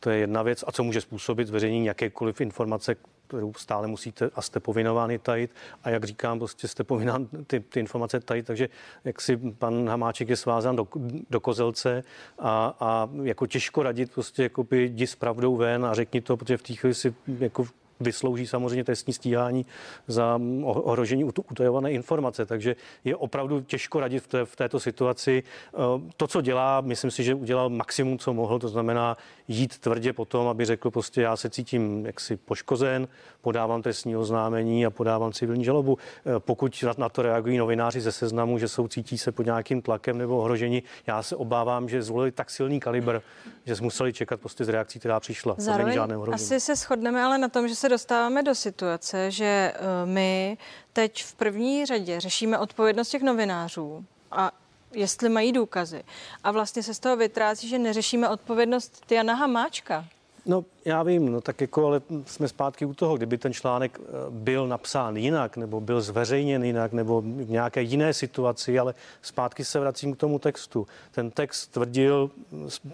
To 0.00 0.10
je 0.10 0.18
jedna 0.18 0.42
věc. 0.42 0.64
A 0.66 0.72
co 0.72 0.84
může 0.84 1.00
způsobit 1.00 1.48
zveřejnění 1.48 1.86
jakékoliv 1.86 2.40
informace, 2.40 2.96
kterou 3.26 3.52
stále 3.54 3.86
musíte 3.86 4.30
a 4.34 4.42
jste 4.42 4.60
povinovány 4.60 5.18
tajit. 5.18 5.50
A 5.84 5.90
jak 5.90 6.04
říkám, 6.04 6.38
prostě 6.38 6.68
jste 6.68 6.84
povinán 6.84 7.28
ty, 7.46 7.60
ty 7.60 7.80
informace 7.80 8.20
tajit, 8.20 8.46
takže 8.46 8.68
jak 9.04 9.20
si 9.20 9.36
pan 9.36 9.88
Hamáček 9.88 10.28
je 10.28 10.36
svázán 10.36 10.76
do, 10.76 10.88
do 11.30 11.40
kozelce 11.40 12.04
a, 12.38 12.76
a 12.80 13.08
jako 13.22 13.46
těžko 13.46 13.82
radit 13.82 14.12
prostě 14.12 14.42
jako 14.42 14.64
by 14.64 14.84
jdi 14.84 15.06
s 15.06 15.14
pravdou 15.14 15.56
ven 15.56 15.84
a 15.84 15.94
řekni 15.94 16.20
to, 16.20 16.36
protože 16.36 16.56
v 16.56 16.62
té 16.62 16.74
chvíli 16.74 16.94
si 16.94 17.14
jako 17.38 17.66
vyslouží 18.00 18.46
samozřejmě 18.46 18.84
trestní 18.84 19.14
stíhání 19.14 19.66
za 20.06 20.40
ohrožení 20.64 21.24
utajované 21.24 21.92
informace. 21.92 22.46
Takže 22.46 22.76
je 23.04 23.16
opravdu 23.16 23.60
těžko 23.60 24.00
radit 24.00 24.22
v, 24.22 24.26
té, 24.26 24.44
v 24.44 24.56
této 24.56 24.80
situaci. 24.80 25.42
Eh, 25.42 25.76
to, 26.16 26.26
co 26.26 26.40
dělá, 26.40 26.80
myslím 26.80 27.10
si, 27.10 27.24
že 27.24 27.34
udělal 27.34 27.68
maximum, 27.68 28.18
co 28.18 28.34
mohl, 28.34 28.58
to 28.58 28.68
znamená 28.68 29.16
jít 29.48 29.78
tvrdě 29.78 30.12
potom, 30.12 30.48
aby 30.48 30.64
řekl 30.64 30.90
prostě 30.90 31.22
já 31.22 31.36
se 31.36 31.50
cítím 31.50 32.06
jaksi 32.06 32.36
poškozen, 32.36 33.08
podávám 33.40 33.82
trestní 33.82 34.16
oznámení 34.16 34.86
a 34.86 34.90
podávám 34.90 35.32
civilní 35.32 35.64
žalobu. 35.64 35.98
Eh, 35.98 36.40
pokud 36.40 36.84
na 36.98 37.08
to 37.08 37.22
reagují 37.22 37.58
novináři 37.58 38.00
ze 38.00 38.12
seznamu, 38.12 38.58
že 38.58 38.68
jsou 38.68 38.88
cítí 38.88 39.18
se 39.18 39.32
pod 39.32 39.46
nějakým 39.46 39.82
tlakem 39.82 40.18
nebo 40.18 40.38
ohrožení, 40.38 40.82
já 41.06 41.22
se 41.22 41.36
obávám, 41.36 41.88
že 41.88 42.02
zvolili 42.02 42.32
tak 42.32 42.50
silný 42.50 42.80
kalibr, 42.80 43.20
že 43.66 43.76
jsme 43.76 43.84
museli 43.84 44.12
čekat 44.12 44.40
prostě 44.40 44.64
z 44.64 44.68
reakcí, 44.68 44.98
která 44.98 45.20
přišla. 45.20 45.54
Zároveň 45.58 45.98
asi 46.32 46.60
se 46.60 46.76
shodneme 46.76 47.22
ale 47.22 47.38
na 47.38 47.48
tom, 47.48 47.68
že 47.68 47.74
se 47.74 47.88
dostáváme 47.90 48.42
do 48.42 48.54
situace, 48.54 49.30
že 49.30 49.44
eh, 49.44 49.76
my 50.04 50.58
teď 50.92 51.24
v 51.24 51.34
první 51.34 51.86
řadě 51.86 52.20
řešíme 52.20 52.58
odpovědnost 52.58 53.08
těch 53.08 53.22
novinářů 53.22 54.04
a 54.30 54.52
jestli 54.92 55.28
mají 55.28 55.52
důkazy. 55.52 56.04
A 56.44 56.50
vlastně 56.50 56.82
se 56.82 56.94
z 56.94 56.98
toho 56.98 57.16
vytrácí, 57.16 57.68
že 57.68 57.78
neřešíme 57.78 58.28
odpovědnost 58.28 59.06
Tiana 59.06 59.34
Hamáčka. 59.34 60.04
No, 60.46 60.64
já 60.84 61.02
vím, 61.02 61.32
no 61.32 61.40
tak 61.40 61.60
jako, 61.60 61.86
ale 61.86 62.00
jsme 62.26 62.48
zpátky 62.48 62.84
u 62.84 62.94
toho, 62.94 63.16
kdyby 63.16 63.38
ten 63.38 63.52
článek 63.52 64.00
eh, 64.00 64.06
byl 64.30 64.66
napsán 64.66 65.16
jinak, 65.16 65.56
nebo 65.56 65.80
byl 65.80 66.00
zveřejněn 66.00 66.64
jinak, 66.64 66.92
nebo 66.92 67.20
v 67.20 67.50
nějaké 67.50 67.82
jiné 67.82 68.14
situaci, 68.14 68.78
ale 68.78 68.94
zpátky 69.22 69.64
se 69.64 69.80
vracím 69.80 70.14
k 70.14 70.16
tomu 70.16 70.38
textu. 70.38 70.86
Ten 71.10 71.30
text 71.30 71.66
tvrdil, 71.66 72.30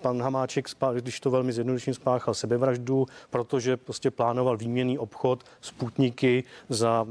pan 0.01 0.23
Hamáček, 0.23 0.69
když 0.95 1.21
to 1.21 1.31
velmi 1.31 1.53
zjednoduším, 1.53 1.95
spáchal 1.95 2.35
sebevraždu, 2.35 3.07
protože 3.31 3.77
prostě 3.77 4.11
plánoval 4.11 4.57
výměný 4.57 4.99
obchod 4.99 5.45
s 5.61 5.71
putníky 5.71 6.45
za 6.69 7.07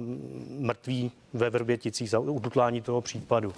mrtvý 0.60 1.12
ve 1.34 1.50
Vrběticích, 1.50 2.10
za 2.10 2.20
ututlání 2.20 2.82
toho 2.82 3.02
případu. 3.02 3.54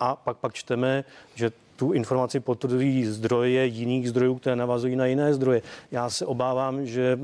A 0.00 0.16
pak 0.16 0.36
pak 0.36 0.54
čteme, 0.54 1.04
že 1.34 1.52
tu 1.78 1.92
informaci 1.92 2.40
potvrdují 2.40 3.06
zdroje 3.06 3.66
jiných 3.66 4.08
zdrojů, 4.08 4.34
které 4.34 4.56
navazují 4.56 4.96
na 4.96 5.06
jiné 5.06 5.34
zdroje. 5.34 5.62
Já 5.90 6.10
se 6.10 6.26
obávám, 6.26 6.86
že 6.86 7.18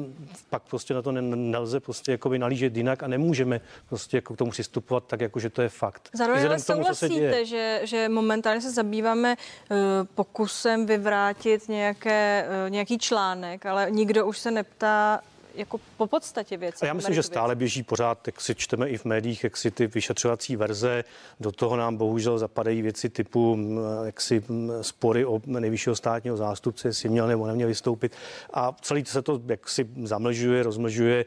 pak 0.50 0.62
prostě 0.62 0.94
na 0.94 1.02
to 1.02 1.12
nelze 1.12 1.80
prostě 1.80 2.12
jakoby 2.12 2.38
nalížet 2.38 2.76
jinak 2.76 3.02
a 3.02 3.06
nemůžeme 3.06 3.60
prostě 3.88 4.16
jako 4.16 4.34
k 4.34 4.36
tomu 4.36 4.50
přistupovat 4.50 5.04
tak, 5.06 5.20
jako 5.20 5.40
že 5.40 5.50
to 5.50 5.62
je 5.62 5.68
fakt. 5.68 6.08
Zároveň 6.14 6.46
ale 6.46 6.58
souhlasíte, 6.58 7.44
že, 7.44 7.80
že 7.84 8.08
momentálně 8.08 8.60
se 8.60 8.70
zabýváme 8.70 9.36
uh, 9.36 9.76
pokusem 10.14 10.86
vyvrátit 10.86 11.68
nějaké, 11.68 12.46
uh, 12.64 12.70
nějaký 12.70 12.98
článek, 12.98 13.66
ale 13.66 13.86
nikdo 13.90 14.26
už 14.26 14.38
se 14.38 14.50
neptá, 14.50 15.20
jako 15.54 15.80
po 15.96 16.06
podstatě 16.06 16.56
věci. 16.56 16.84
A 16.84 16.86
já 16.86 16.94
myslím, 16.94 17.14
že 17.14 17.22
stále 17.22 17.54
běží 17.54 17.82
pořád, 17.82 18.26
jak 18.26 18.40
si 18.40 18.54
čteme 18.54 18.88
i 18.88 18.98
v 18.98 19.04
médiích, 19.04 19.44
jak 19.44 19.56
si 19.56 19.70
ty 19.70 19.86
vyšetřovací 19.86 20.56
verze, 20.56 21.04
do 21.40 21.52
toho 21.52 21.76
nám 21.76 21.96
bohužel 21.96 22.38
zapadají 22.38 22.82
věci 22.82 23.08
typu 23.08 23.58
jak 24.04 24.20
si 24.20 24.44
spory 24.80 25.24
o 25.24 25.40
nejvyššího 25.46 25.96
státního 25.96 26.36
zástupce, 26.36 26.88
jestli 26.88 27.08
měl 27.08 27.26
nebo 27.26 27.46
neměl 27.46 27.68
vystoupit. 27.68 28.12
A 28.52 28.76
celý 28.80 29.04
se 29.04 29.22
to 29.22 29.40
jak 29.46 29.68
si 29.68 29.88
zamlžuje, 30.02 30.62
rozmlžuje, 30.62 31.24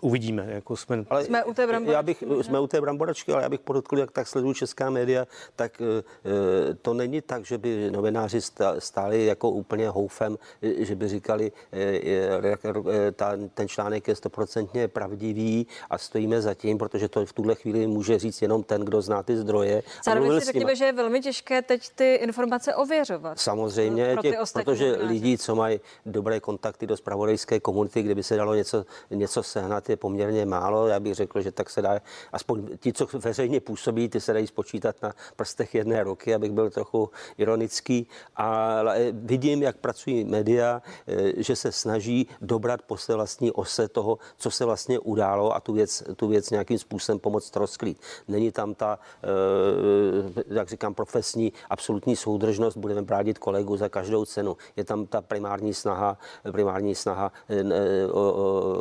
uvidíme. 0.00 0.46
Jako 0.48 0.76
jsme... 0.76 1.04
Ale 1.10 1.24
jsme 1.24 1.44
u 1.44 1.54
té 1.54 1.66
bramboračky. 1.66 1.94
Já 1.94 2.02
bych, 2.02 2.24
jsme 2.42 2.60
u 2.60 2.66
té 2.66 2.80
bramboračky, 2.80 3.32
ale 3.32 3.42
já 3.42 3.48
bych 3.48 3.60
podotkl, 3.60 3.98
jak 3.98 4.10
tak 4.10 4.28
sleduju 4.28 4.54
česká 4.54 4.90
média, 4.90 5.26
tak 5.56 5.80
e, 5.80 6.74
to 6.74 6.94
není 6.94 7.20
tak, 7.20 7.44
že 7.44 7.58
by 7.58 7.90
novináři 7.90 8.40
stáli 8.78 9.26
jako 9.26 9.50
úplně 9.50 9.88
houfem, 9.88 10.38
že 10.62 10.94
by 10.94 11.08
říkali, 11.08 11.52
e, 11.72 13.12
ta, 13.12 13.32
ten 13.54 13.68
článek 13.68 14.08
je 14.08 14.16
stoprocentně 14.16 14.88
pravdivý 14.88 15.66
a 15.90 15.98
stojíme 15.98 16.42
za 16.42 16.54
tím, 16.54 16.78
protože 16.78 17.08
to 17.08 17.26
v 17.26 17.32
tuhle 17.32 17.54
chvíli 17.54 17.86
může 17.86 18.18
říct 18.18 18.42
jenom 18.42 18.62
ten, 18.62 18.80
kdo 18.82 19.02
zná 19.02 19.22
ty 19.22 19.36
zdroje. 19.36 19.82
Zároveň 20.04 20.40
si 20.40 20.46
řekněme, 20.46 20.76
že 20.76 20.84
je 20.84 20.92
velmi 20.92 21.20
těžké 21.20 21.62
teď 21.62 21.90
ty 21.94 22.14
informace 22.14 22.74
ověřovat. 22.74 23.38
Samozřejmě, 23.38 24.12
pro 24.12 24.22
těch, 24.22 24.38
protože 24.52 24.96
lidi, 25.00 25.38
co 25.38 25.54
mají 25.54 25.80
dobré 26.06 26.40
kontakty 26.40 26.86
do 26.86 26.96
spravodajské 26.96 27.60
komunity, 27.60 28.02
kde 28.02 28.14
by 28.14 28.22
se 28.22 28.36
dalo 28.36 28.54
něco, 28.54 28.84
něco 29.10 29.42
sehnat, 29.42 29.90
je 29.90 29.96
poměrně 29.96 30.46
málo. 30.46 30.86
Já 30.86 31.00
bych 31.00 31.14
řekl, 31.14 31.40
že 31.40 31.52
tak 31.52 31.70
se 31.70 31.82
dá, 31.82 32.00
aspoň 32.32 32.78
ti, 32.78 32.92
co 32.92 33.06
veřejně 33.12 33.60
působí, 33.60 34.08
ty 34.08 34.20
se 34.20 34.32
dají 34.32 34.46
spočítat 34.46 34.96
na 35.02 35.12
prstech 35.36 35.74
jedné 35.74 36.04
roky, 36.04 36.34
abych 36.34 36.52
byl 36.52 36.70
trochu 36.70 37.10
ironický. 37.38 38.06
Ale 38.36 39.12
vidím, 39.12 39.62
jak 39.62 39.76
pracují 39.76 40.24
média, 40.24 40.82
eh, 41.06 41.42
že 41.42 41.56
se 41.56 41.72
snaží 41.72 42.28
dobrat 42.40 42.80
vlastně 42.88 43.32
vlastní 43.32 43.41
ose 43.50 43.88
toho, 43.88 44.18
co 44.36 44.50
se 44.50 44.64
vlastně 44.64 44.98
událo 44.98 45.56
a 45.56 45.60
tu 45.60 45.72
věc, 45.72 46.02
tu 46.16 46.28
věc 46.28 46.50
nějakým 46.50 46.78
způsobem 46.78 47.18
pomoct 47.18 47.56
rozklít. 47.56 47.98
Není 48.28 48.52
tam 48.52 48.74
ta, 48.74 48.98
eh, 49.22 50.42
jak 50.46 50.68
říkám, 50.68 50.94
profesní 50.94 51.52
absolutní 51.70 52.16
soudržnost, 52.16 52.76
budeme 52.76 53.02
bránit 53.02 53.38
kolegu 53.38 53.76
za 53.76 53.88
každou 53.88 54.24
cenu. 54.24 54.56
Je 54.76 54.84
tam 54.84 55.06
ta 55.06 55.20
primární 55.20 55.74
snaha, 55.74 56.18
primární 56.52 56.94
snaha 56.94 57.32
eh, 57.48 57.60
eh, 57.60 58.06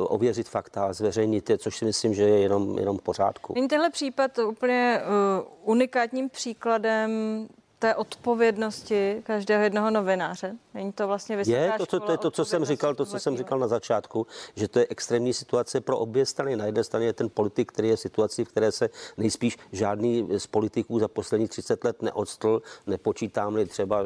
ověřit 0.01 0.49
fakta, 0.49 0.93
zveřejnit 0.93 1.49
je, 1.49 1.57
což 1.57 1.77
si 1.77 1.85
myslím, 1.85 2.13
že 2.13 2.23
je 2.23 2.39
jenom, 2.39 2.77
jenom 2.79 2.97
v 2.97 3.01
pořádku. 3.01 3.53
Není 3.53 3.67
tenhle 3.67 3.89
případ 3.89 4.39
úplně 4.39 5.01
unikátním 5.63 6.29
příkladem 6.29 7.11
té 7.81 7.95
odpovědnosti 7.95 9.21
každého 9.23 9.63
jednoho 9.63 9.91
novináře. 9.91 10.55
Není 10.73 10.91
to 10.91 11.07
vlastně 11.07 11.37
Je 11.45 11.73
to, 11.77 11.85
to, 11.85 11.99
to, 11.99 12.11
je 12.11 12.17
to, 12.17 12.31
co 12.31 12.45
jsem 12.45 12.65
říkal, 12.65 12.95
to, 12.95 13.05
co 13.05 13.19
jsem 13.19 13.37
říkal 13.37 13.59
na 13.59 13.67
začátku, 13.67 14.27
že 14.55 14.67
to 14.67 14.79
je 14.79 14.85
extrémní 14.89 15.33
situace 15.33 15.81
pro 15.81 15.97
obě 15.97 16.25
strany. 16.25 16.55
Na 16.55 16.65
jedné 16.65 16.83
straně 16.83 17.05
je 17.05 17.13
ten 17.13 17.29
politik, 17.29 17.71
který 17.71 17.87
je 17.87 17.95
v 17.95 17.99
situaci, 17.99 18.45
v 18.45 18.47
které 18.47 18.71
se 18.71 18.89
nejspíš 19.17 19.57
žádný 19.71 20.27
z 20.37 20.47
politiků 20.47 20.99
za 20.99 21.07
poslední 21.07 21.47
30 21.47 21.83
let 21.83 22.01
neodstl. 22.01 22.61
Nepočítám-li 22.87 23.65
třeba 23.65 24.01
e, 24.01 24.05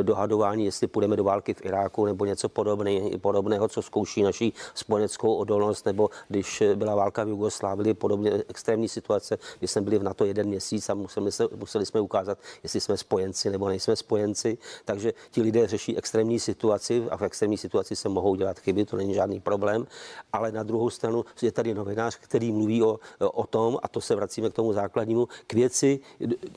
e, 0.00 0.02
dohadování, 0.02 0.64
jestli 0.64 0.86
půjdeme 0.86 1.16
do 1.16 1.24
války 1.24 1.54
v 1.54 1.64
Iráku 1.64 2.06
nebo 2.06 2.24
něco 2.24 2.48
podobné, 2.48 3.00
podobného, 3.20 3.68
co 3.68 3.82
zkouší 3.82 4.22
naší 4.22 4.54
spojeneckou 4.74 5.34
odolnost, 5.34 5.86
nebo 5.86 6.10
když 6.28 6.62
byla 6.74 6.94
válka 6.94 7.24
v 7.24 7.28
Jugoslávii, 7.28 7.94
podobně 7.94 8.32
extrémní 8.48 8.88
situace, 8.88 9.38
kdy 9.58 9.68
jsme 9.68 9.80
byli 9.82 9.98
v 9.98 10.02
NATO 10.02 10.24
jeden 10.24 10.48
měsíc 10.48 10.88
a 10.88 10.94
museli, 10.94 11.32
se, 11.32 11.48
museli 11.56 11.86
jsme 11.86 12.00
ukázat, 12.00 12.38
jestli 12.66 12.80
jsme 12.80 12.96
spojenci 12.96 13.50
nebo 13.50 13.68
nejsme 13.68 13.96
spojenci. 13.96 14.58
Takže 14.84 15.12
ti 15.30 15.42
lidé 15.42 15.66
řeší 15.66 15.96
extrémní 15.96 16.40
situaci 16.40 17.06
a 17.10 17.16
v 17.16 17.22
extrémní 17.22 17.56
situaci 17.58 17.96
se 17.96 18.08
mohou 18.08 18.34
dělat 18.34 18.58
chyby, 18.58 18.84
to 18.84 18.96
není 18.96 19.14
žádný 19.14 19.40
problém. 19.40 19.86
Ale 20.32 20.52
na 20.52 20.62
druhou 20.62 20.90
stranu 20.90 21.24
je 21.42 21.52
tady 21.52 21.74
novinář, 21.74 22.16
který 22.16 22.52
mluví 22.52 22.82
o, 22.82 22.98
o 23.20 23.46
tom, 23.46 23.78
a 23.82 23.88
to 23.88 24.00
se 24.00 24.14
vracíme 24.14 24.50
k 24.50 24.54
tomu 24.54 24.72
základnímu, 24.72 25.28
k 25.46 25.52
věci, 25.52 26.00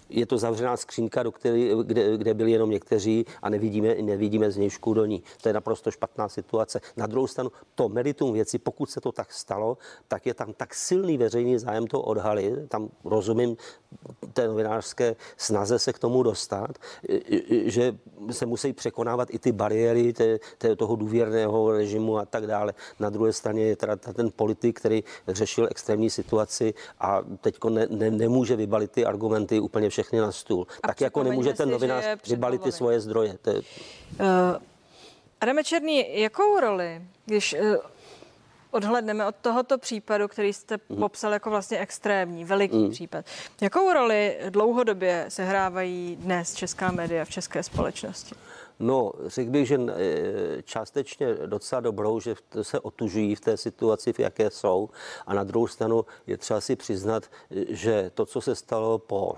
je 0.09 0.25
to 0.25 0.37
zavřená 0.37 0.77
skřínka, 0.77 1.23
do 1.23 1.31
který, 1.31 1.71
kde, 1.83 2.17
kde 2.17 2.33
byli 2.33 2.51
jenom 2.51 2.69
někteří 2.69 3.25
a 3.41 3.49
nevidíme, 3.49 3.95
nevidíme 4.01 4.51
znějšku 4.51 4.93
do 4.93 5.05
ní. 5.05 5.23
To 5.41 5.49
je 5.49 5.53
naprosto 5.53 5.91
špatná 5.91 6.29
situace. 6.29 6.81
Na 6.97 7.07
druhou 7.07 7.27
stranu 7.27 7.51
to 7.75 7.89
meritum 7.89 8.33
věci, 8.33 8.57
pokud 8.59 8.89
se 8.89 9.01
to 9.01 9.11
tak 9.11 9.33
stalo, 9.33 9.77
tak 10.07 10.25
je 10.25 10.33
tam 10.33 10.53
tak 10.53 10.73
silný 10.73 11.17
veřejný 11.17 11.57
zájem 11.57 11.87
to 11.87 12.01
odhalit. 12.01 12.69
Tam 12.69 12.89
rozumím 13.05 13.57
té 14.33 14.47
novinářské 14.47 15.15
snaze 15.37 15.79
se 15.79 15.93
k 15.93 15.98
tomu 15.99 16.23
dostat, 16.23 16.71
že 17.65 17.95
se 18.31 18.45
musí 18.45 18.73
překonávat 18.73 19.27
i 19.31 19.39
ty 19.39 19.51
bariéry 19.51 20.13
té, 20.13 20.39
té, 20.57 20.75
toho 20.75 20.95
důvěrného 20.95 21.71
režimu 21.71 22.17
a 22.17 22.25
tak 22.25 22.47
dále. 22.47 22.73
Na 22.99 23.09
druhé 23.09 23.33
straně 23.33 23.63
je 23.63 23.75
teda 23.75 23.95
ten 23.95 24.31
politik, 24.35 24.79
který 24.79 25.03
řešil 25.27 25.67
extrémní 25.71 26.09
situaci 26.09 26.73
a 26.99 27.21
teď 27.41 27.57
ne, 27.69 27.87
ne, 27.89 28.11
nemůže 28.11 28.55
vybalit 28.55 28.91
ty 28.91 29.05
argumenty 29.05 29.59
úplně 29.59 29.89
všechny 29.89 30.19
na 30.19 30.31
stůl. 30.31 30.67
A 30.83 30.87
tak 30.87 31.01
jako 31.01 31.23
nemůže 31.23 31.53
ten 31.53 31.69
novinář 31.69 32.05
vybalit 32.29 32.61
ty 32.61 32.71
svoje 32.71 32.99
zdroje. 32.99 33.37
To 33.41 33.49
je... 33.49 33.55
uh, 33.57 33.63
Adame 35.41 35.63
Černý, 35.63 36.21
jakou 36.21 36.59
roli, 36.59 37.01
když 37.25 37.55
uh, 37.59 37.75
odhledneme 38.71 39.27
od 39.27 39.35
tohoto 39.41 39.77
případu, 39.77 40.27
který 40.27 40.53
jste 40.53 40.77
mm. 40.89 40.97
popsal 40.97 41.33
jako 41.33 41.49
vlastně 41.49 41.79
extrémní, 41.79 42.45
veliký 42.45 42.77
mm. 42.77 42.91
případ. 42.91 43.25
Jakou 43.61 43.93
roli 43.93 44.37
dlouhodobě 44.49 45.25
sehrávají 45.27 46.15
dnes 46.15 46.53
česká 46.53 46.91
média 46.91 47.25
v 47.25 47.29
české 47.29 47.63
společnosti? 47.63 48.35
No, 48.79 49.11
řekl 49.25 49.51
bych, 49.51 49.67
že 49.67 49.75
e, 49.75 50.61
částečně 50.61 51.33
docela 51.45 51.81
dobrou, 51.81 52.19
že 52.19 52.35
se 52.61 52.79
otužují 52.79 53.35
v 53.35 53.39
té 53.39 53.57
situaci, 53.57 54.13
v 54.13 54.19
jaké 54.19 54.49
jsou. 54.49 54.89
A 55.27 55.33
na 55.33 55.43
druhou 55.43 55.67
stranu 55.67 56.05
je 56.27 56.37
třeba 56.37 56.61
si 56.61 56.75
přiznat, 56.75 57.23
že 57.69 58.11
to, 58.13 58.25
co 58.25 58.41
se 58.41 58.55
stalo 58.55 58.99
po 58.99 59.35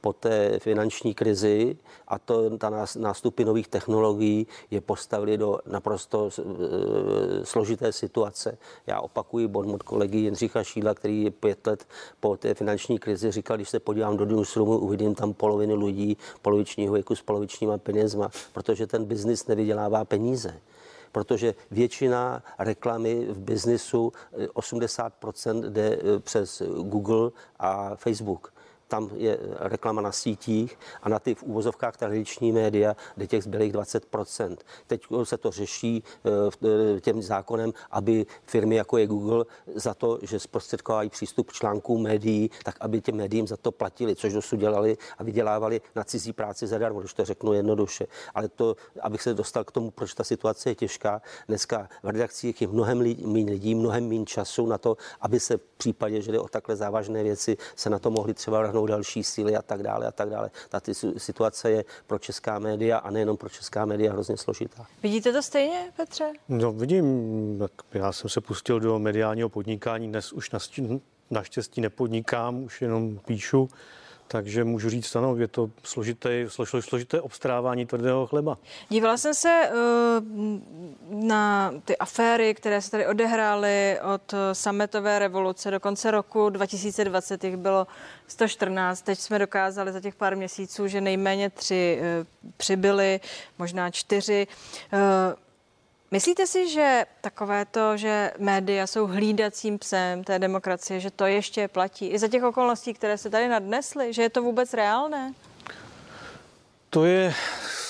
po 0.00 0.12
té 0.12 0.58
finanční 0.58 1.14
krizi 1.14 1.76
a 2.08 2.18
to 2.18 2.58
ta 2.58 2.86
nástupy 2.98 3.44
nových 3.44 3.68
technologií 3.68 4.46
je 4.70 4.80
postavili 4.80 5.38
do 5.38 5.58
naprosto 5.66 6.28
e, 6.28 7.44
složité 7.44 7.92
situace. 7.92 8.58
Já 8.86 9.00
opakuji 9.00 9.48
bod 9.48 9.82
kolegy 9.82 10.18
Jindřicha 10.18 10.64
Šídla, 10.64 10.94
který 10.94 11.22
je 11.24 11.30
pět 11.30 11.66
let 11.66 11.86
po 12.20 12.36
té 12.36 12.54
finanční 12.54 12.98
krizi 12.98 13.30
říkal, 13.30 13.56
když 13.56 13.68
se 13.68 13.80
podívám 13.80 14.16
do 14.16 14.24
newsroomu, 14.24 14.78
uvidím 14.78 15.14
tam 15.14 15.34
polovinu 15.34 15.86
lidí 15.86 16.16
polovičního 16.42 16.94
věku 16.94 17.16
s 17.16 17.22
polovičníma 17.22 17.78
penězma, 17.78 18.30
protože 18.52 18.86
ten 18.86 19.04
biznis 19.04 19.46
nevydělává 19.46 20.04
peníze 20.04 20.60
protože 21.12 21.54
většina 21.70 22.42
reklamy 22.58 23.26
v 23.26 23.38
biznisu 23.38 24.12
80% 24.54 25.66
e, 25.66 25.70
jde 25.70 25.88
e, 25.88 26.18
přes 26.18 26.62
Google 26.62 27.30
a 27.58 27.96
Facebook 27.96 28.52
tam 28.90 29.10
je 29.14 29.38
reklama 29.58 30.02
na 30.02 30.12
sítích 30.12 30.78
a 31.02 31.08
na 31.08 31.18
ty 31.18 31.34
v 31.34 31.42
úvozovkách 31.42 31.96
tradiční 31.96 32.52
média 32.52 32.96
jde 33.16 33.26
těch 33.26 33.44
zbylých 33.44 33.72
20%. 33.72 34.56
Teď 34.86 35.02
se 35.24 35.38
to 35.38 35.50
řeší 35.50 36.04
eh, 36.04 36.30
eh, 36.96 37.00
těm 37.00 37.22
zákonem, 37.22 37.72
aby 37.90 38.26
firmy 38.44 38.76
jako 38.76 38.98
je 38.98 39.06
Google 39.06 39.44
za 39.74 39.94
to, 39.94 40.18
že 40.22 40.38
zprostředkovají 40.38 41.10
přístup 41.10 41.50
k 41.50 41.52
článkům 41.52 42.02
médií, 42.02 42.50
tak 42.64 42.76
aby 42.80 43.00
těm 43.00 43.16
médiím 43.16 43.46
za 43.46 43.56
to 43.56 43.72
platili, 43.72 44.16
což 44.16 44.32
dosud 44.32 44.56
dělali 44.56 44.96
a 45.18 45.24
vydělávali 45.24 45.80
na 45.94 46.04
cizí 46.04 46.32
práci 46.32 46.66
zadarmo, 46.66 47.00
když 47.00 47.14
to 47.14 47.24
řeknu 47.24 47.52
jednoduše. 47.52 48.06
Ale 48.34 48.48
to, 48.48 48.76
abych 49.00 49.22
se 49.22 49.34
dostal 49.34 49.64
k 49.64 49.72
tomu, 49.72 49.90
proč 49.90 50.14
ta 50.14 50.24
situace 50.24 50.70
je 50.70 50.74
těžká, 50.74 51.22
dneska 51.48 51.88
v 52.02 52.08
redakcích 52.08 52.62
je 52.62 52.68
mnohem 52.68 52.98
méně 52.98 53.50
lidí, 53.50 53.74
mnohem 53.74 54.08
méně 54.08 54.26
času 54.26 54.66
na 54.66 54.78
to, 54.78 54.96
aby 55.20 55.40
se 55.40 55.56
v 55.56 55.62
případě, 55.76 56.22
že 56.22 56.32
jde 56.32 56.40
o 56.40 56.48
takhle 56.48 56.76
závažné 56.76 57.22
věci, 57.22 57.56
se 57.76 57.90
na 57.90 57.98
to 57.98 58.10
mohli 58.10 58.34
třeba 58.34 58.60
vrhnout 58.60 58.79
další 58.86 59.24
síly 59.24 59.56
a 59.56 59.62
tak 59.62 59.82
dále 59.82 60.06
a 60.06 60.12
tak 60.12 60.30
dále. 60.30 60.50
Ta 60.68 60.80
situace 61.16 61.70
je 61.70 61.84
pro 62.06 62.18
česká 62.18 62.58
média 62.58 62.98
a 62.98 63.10
nejenom 63.10 63.36
pro 63.36 63.48
česká 63.48 63.84
média 63.84 64.12
hrozně 64.12 64.36
složitá. 64.36 64.86
Vidíte 65.02 65.32
to 65.32 65.42
stejně, 65.42 65.92
Petře? 65.96 66.32
No 66.48 66.72
vidím, 66.72 67.58
tak 67.58 67.72
já 67.92 68.12
jsem 68.12 68.30
se 68.30 68.40
pustil 68.40 68.80
do 68.80 68.98
mediálního 68.98 69.48
podnikání, 69.48 70.08
dnes 70.08 70.32
už 70.32 70.50
naštěstí 71.30 71.80
nepodnikám, 71.80 72.62
už 72.62 72.82
jenom 72.82 73.18
píšu. 73.18 73.68
Takže 74.32 74.64
můžu 74.64 74.90
říct, 74.90 75.16
ano, 75.16 75.36
je 75.36 75.48
to 75.48 75.70
složité, 75.84 76.46
složité 76.80 77.20
obstrávání 77.20 77.86
tvrdého 77.86 78.26
chleba. 78.26 78.58
Dívala 78.88 79.16
jsem 79.16 79.34
se 79.34 79.70
uh, 79.70 81.24
na 81.24 81.74
ty 81.84 81.96
aféry, 81.96 82.54
které 82.54 82.82
se 82.82 82.90
tady 82.90 83.06
odehrály 83.06 83.98
od 84.14 84.34
sametové 84.52 85.18
revoluce 85.18 85.70
do 85.70 85.80
konce 85.80 86.10
roku 86.10 86.50
2020. 86.50 87.44
Jich 87.44 87.56
bylo 87.56 87.86
114. 88.26 89.02
Teď 89.02 89.18
jsme 89.18 89.38
dokázali 89.38 89.92
za 89.92 90.00
těch 90.00 90.14
pár 90.14 90.36
měsíců, 90.36 90.86
že 90.86 91.00
nejméně 91.00 91.50
tři 91.50 92.00
uh, 92.00 92.26
přibyly, 92.56 93.20
možná 93.58 93.90
čtyři. 93.90 94.46
Uh, 94.92 94.98
Myslíte 96.12 96.46
si, 96.46 96.68
že 96.68 97.06
takové 97.20 97.64
to, 97.64 97.96
že 97.96 98.32
média 98.38 98.86
jsou 98.86 99.06
hlídacím 99.06 99.78
psem 99.78 100.24
té 100.24 100.38
demokracie, 100.38 101.00
že 101.00 101.10
to 101.10 101.26
ještě 101.26 101.68
platí 101.68 102.06
i 102.06 102.18
za 102.18 102.28
těch 102.28 102.42
okolností, 102.42 102.94
které 102.94 103.18
se 103.18 103.30
tady 103.30 103.48
nadnesly, 103.48 104.12
že 104.12 104.22
je 104.22 104.30
to 104.30 104.42
vůbec 104.42 104.74
reálné? 104.74 105.34
To 106.90 107.04
je 107.04 107.34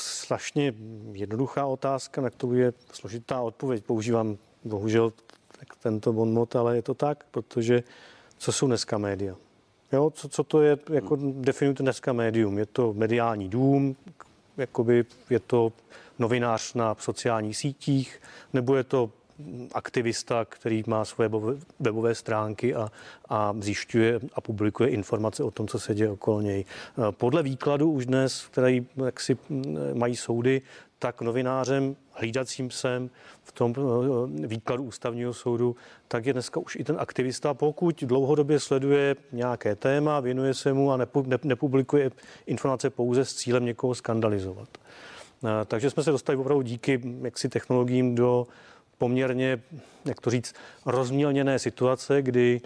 strašně 0.00 0.74
jednoduchá 1.12 1.66
otázka, 1.66 2.20
na 2.20 2.30
kterou 2.30 2.52
je 2.52 2.72
složitá 2.92 3.40
odpověď. 3.40 3.84
Používám 3.84 4.36
bohužel 4.64 5.12
tak 5.58 5.76
tento 5.82 6.12
bonmot, 6.12 6.56
ale 6.56 6.76
je 6.76 6.82
to 6.82 6.94
tak, 6.94 7.24
protože 7.30 7.82
co 8.38 8.52
jsou 8.52 8.66
dneska 8.66 8.98
média? 8.98 9.36
Jo, 9.92 10.10
co, 10.10 10.28
co 10.28 10.44
to 10.44 10.62
je, 10.62 10.78
jako 10.92 11.18
definujete 11.20 11.82
dneska 11.82 12.12
médium? 12.12 12.58
Je 12.58 12.66
to 12.66 12.92
mediální 12.92 13.48
dům, 13.48 13.96
jakoby 14.56 15.04
je 15.30 15.40
to 15.40 15.72
novinář 16.20 16.74
na 16.74 16.96
sociálních 16.98 17.56
sítích, 17.56 18.20
nebo 18.52 18.76
je 18.76 18.84
to 18.84 19.10
aktivista, 19.72 20.44
který 20.44 20.82
má 20.86 21.04
svoje 21.04 21.30
webové 21.80 22.14
stránky 22.14 22.74
a, 22.74 22.88
a 23.28 23.54
zjišťuje 23.60 24.20
a 24.34 24.40
publikuje 24.40 24.90
informace 24.90 25.44
o 25.44 25.50
tom, 25.50 25.68
co 25.68 25.78
se 25.78 25.94
děje 25.94 26.10
okolo 26.10 26.40
něj. 26.40 26.64
Podle 27.10 27.42
výkladu 27.42 27.92
už 27.92 28.06
dnes, 28.06 28.46
který 28.50 28.86
jak 29.04 29.20
si 29.20 29.38
mají 29.94 30.16
soudy, 30.16 30.62
tak 31.00 31.20
novinářem, 31.20 31.96
hlídacím 32.12 32.68
psem 32.68 33.10
v 33.42 33.52
tom 33.52 33.74
eh, 33.76 34.46
výkladu 34.46 34.84
ústavního 34.84 35.34
soudu, 35.34 35.76
tak 36.08 36.26
je 36.26 36.32
dneska 36.32 36.60
už 36.60 36.76
i 36.76 36.84
ten 36.84 36.96
aktivista, 36.98 37.54
pokud 37.54 38.04
dlouhodobě 38.04 38.60
sleduje 38.60 39.16
nějaké 39.32 39.74
téma, 39.74 40.20
věnuje 40.20 40.54
se 40.54 40.72
mu 40.72 40.92
a 40.92 40.98
nepublikuje 41.42 42.10
informace 42.46 42.90
pouze 42.90 43.24
s 43.24 43.34
cílem 43.34 43.64
někoho 43.64 43.94
skandalizovat. 43.94 44.68
Eh, 45.44 45.64
takže 45.64 45.90
jsme 45.90 46.02
se 46.02 46.10
dostali 46.10 46.38
opravdu 46.38 46.62
díky 46.62 47.00
jaksi 47.22 47.48
technologiím 47.48 48.14
do 48.14 48.46
poměrně, 48.98 49.62
jak 50.04 50.20
to 50.20 50.30
říct, 50.30 50.54
rozmělněné 50.86 51.58
situace, 51.58 52.22
kdy, 52.22 52.60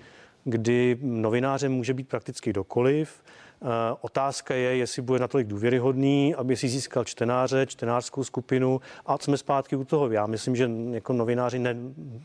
kdy 0.44 0.98
novinářem 1.02 1.72
může 1.72 1.94
být 1.94 2.08
prakticky 2.08 2.52
dokoliv. 2.52 3.22
Eh, 3.64 3.96
otázka 4.00 4.54
je, 4.54 4.76
jestli 4.76 5.02
bude 5.02 5.18
natolik 5.18 5.46
důvěryhodný, 5.46 6.34
aby 6.34 6.56
si 6.56 6.68
získal 6.68 7.04
čtenáře, 7.04 7.66
čtenářskou 7.66 8.24
skupinu 8.24 8.80
a 9.06 9.18
jsme 9.18 9.36
zpátky 9.36 9.76
u 9.76 9.84
toho. 9.84 10.10
Já 10.10 10.26
myslím, 10.26 10.56
že 10.56 10.70
jako 10.90 11.12
novináři 11.12 11.58
ne, 11.58 11.76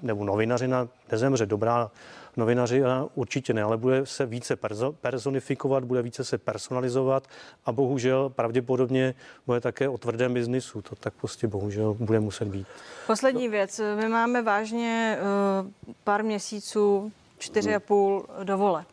nebo 0.02 0.26
novinařina 0.26 0.88
nezemře 1.12 1.46
dobrá 1.46 1.92
novinaři 2.38 2.84
určitě 3.16 3.54
ne, 3.54 3.64
ale 3.64 3.78
bude 3.78 4.06
se 4.06 4.26
více 4.26 4.56
perzo, 4.56 4.92
personifikovat, 4.92 5.84
bude 5.84 6.02
více 6.02 6.24
se 6.24 6.38
personalizovat 6.38 7.28
a 7.66 7.72
bohužel 7.72 8.30
pravděpodobně 8.30 9.14
bude 9.46 9.60
také 9.60 9.90
o 9.90 9.98
tvrdém 9.98 10.34
biznisu. 10.34 10.82
To 10.82 10.96
tak 10.96 11.14
prostě 11.14 11.48
bohužel 11.48 11.94
bude 11.94 12.20
muset 12.20 12.48
být. 12.48 12.68
Poslední 13.08 13.50
věc. 13.50 13.82
My 13.96 14.10
máme 14.10 14.42
vážně 14.42 15.18
uh, 15.62 15.94
pár 16.04 16.24
měsíců, 16.24 17.12
čtyři 17.38 17.76
a 17.76 17.80
půl 17.80 18.26
do 18.44 18.58
voleb. 18.58 18.88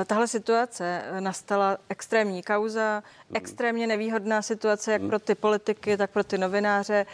Eh, 0.00 0.04
tahle 0.04 0.28
situace 0.28 1.02
eh, 1.04 1.20
nastala 1.20 1.78
extrémní 1.88 2.42
kauza, 2.42 3.02
extrémně 3.34 3.86
nevýhodná 3.86 4.42
situace 4.42 4.92
jak 4.92 5.02
pro 5.02 5.18
ty 5.18 5.34
politiky, 5.34 5.96
tak 5.96 6.10
pro 6.10 6.24
ty 6.24 6.38
novináře 6.38 7.06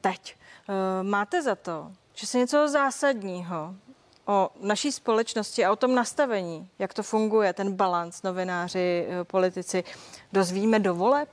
teď. 0.00 0.36
Máte 1.02 1.42
za 1.42 1.54
to, 1.54 1.92
že 2.14 2.26
se 2.26 2.38
něco 2.38 2.68
zásadního 2.68 3.74
o 4.26 4.50
naší 4.60 4.92
společnosti 4.92 5.64
a 5.64 5.72
o 5.72 5.76
tom 5.76 5.94
nastavení, 5.94 6.68
jak 6.78 6.94
to 6.94 7.02
funguje, 7.02 7.52
ten 7.52 7.72
balans 7.72 8.22
novináři, 8.22 9.06
eh, 9.08 9.24
politici, 9.24 9.84
dozvíme 10.32 10.78
do 10.78 10.94
voleb? 10.94 11.28